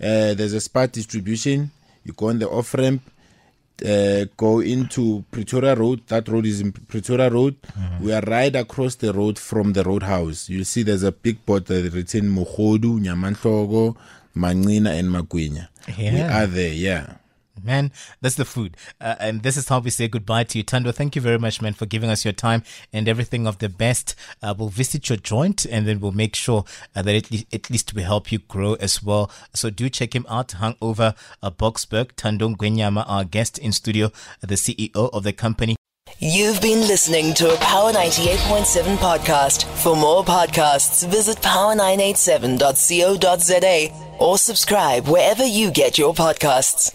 uh, 0.00 0.34
there's 0.34 0.52
a 0.52 0.60
Spar 0.60 0.86
distribution. 0.86 1.70
You 2.04 2.12
go 2.12 2.28
on 2.28 2.38
the 2.38 2.48
off 2.48 2.72
ramp, 2.74 3.02
uh, 3.84 4.24
go 4.36 4.60
into 4.60 5.24
Pretoria 5.30 5.74
Road. 5.74 6.06
That 6.08 6.28
road 6.28 6.46
is 6.46 6.60
in 6.60 6.72
Pretoria 6.72 7.28
Road. 7.30 7.56
We 8.00 8.12
are 8.12 8.22
right 8.22 8.54
across 8.56 8.94
the 8.96 9.12
road 9.12 9.38
from 9.38 9.72
the 9.72 9.82
roadhouse. 9.84 10.48
You 10.48 10.64
see, 10.64 10.82
there's 10.84 11.02
a 11.02 11.12
big 11.12 11.44
board 11.44 11.66
that 11.66 11.92
written 11.92 12.30
Mohodu, 12.34 12.98
Nyamantlogo, 13.00 13.96
Manina, 14.36 14.98
and 14.98 15.08
Magwinya. 15.10 15.68
We 16.12 16.20
are 16.42 16.46
there, 16.46 16.72
yeah. 16.72 17.14
Man, 17.64 17.92
that's 18.20 18.36
the 18.36 18.44
food. 18.44 18.76
Uh, 19.00 19.16
and 19.20 19.42
this 19.42 19.56
is 19.56 19.68
how 19.68 19.78
we 19.80 19.90
say 19.90 20.08
goodbye 20.08 20.44
to 20.44 20.58
you. 20.58 20.64
Thando, 20.64 20.94
thank 20.94 21.16
you 21.16 21.22
very 21.22 21.38
much, 21.38 21.60
man, 21.62 21.74
for 21.74 21.86
giving 21.86 22.10
us 22.10 22.24
your 22.24 22.32
time 22.32 22.62
and 22.92 23.08
everything 23.08 23.46
of 23.46 23.58
the 23.58 23.68
best. 23.68 24.14
Uh, 24.42 24.54
we'll 24.56 24.68
visit 24.68 25.08
your 25.08 25.18
joint 25.18 25.64
and 25.66 25.86
then 25.86 26.00
we'll 26.00 26.12
make 26.12 26.34
sure 26.34 26.64
uh, 26.94 27.02
that 27.02 27.14
at, 27.14 27.30
le- 27.30 27.46
at 27.52 27.70
least 27.70 27.94
we 27.94 28.02
help 28.02 28.32
you 28.32 28.38
grow 28.38 28.74
as 28.74 29.02
well. 29.02 29.30
So 29.54 29.70
do 29.70 29.88
check 29.88 30.14
him 30.14 30.26
out. 30.28 30.52
Hangover 30.52 31.14
uh, 31.42 31.50
Boksburg. 31.50 32.12
Thando 32.16 32.54
Ngwenyama, 32.54 33.04
our 33.08 33.24
guest 33.24 33.58
in 33.58 33.72
studio, 33.72 34.06
uh, 34.06 34.46
the 34.46 34.54
CEO 34.54 35.10
of 35.12 35.22
the 35.22 35.32
company. 35.32 35.76
You've 36.20 36.60
been 36.60 36.80
listening 36.80 37.32
to 37.34 37.54
a 37.54 37.56
Power 37.58 37.92
98.7 37.92 38.96
podcast. 38.96 39.62
For 39.82 39.94
more 39.94 40.24
podcasts, 40.24 41.06
visit 41.06 41.36
power987.co.za 41.38 44.16
or 44.18 44.36
subscribe 44.36 45.06
wherever 45.06 45.44
you 45.44 45.70
get 45.70 45.96
your 45.96 46.12
podcasts. 46.14 46.92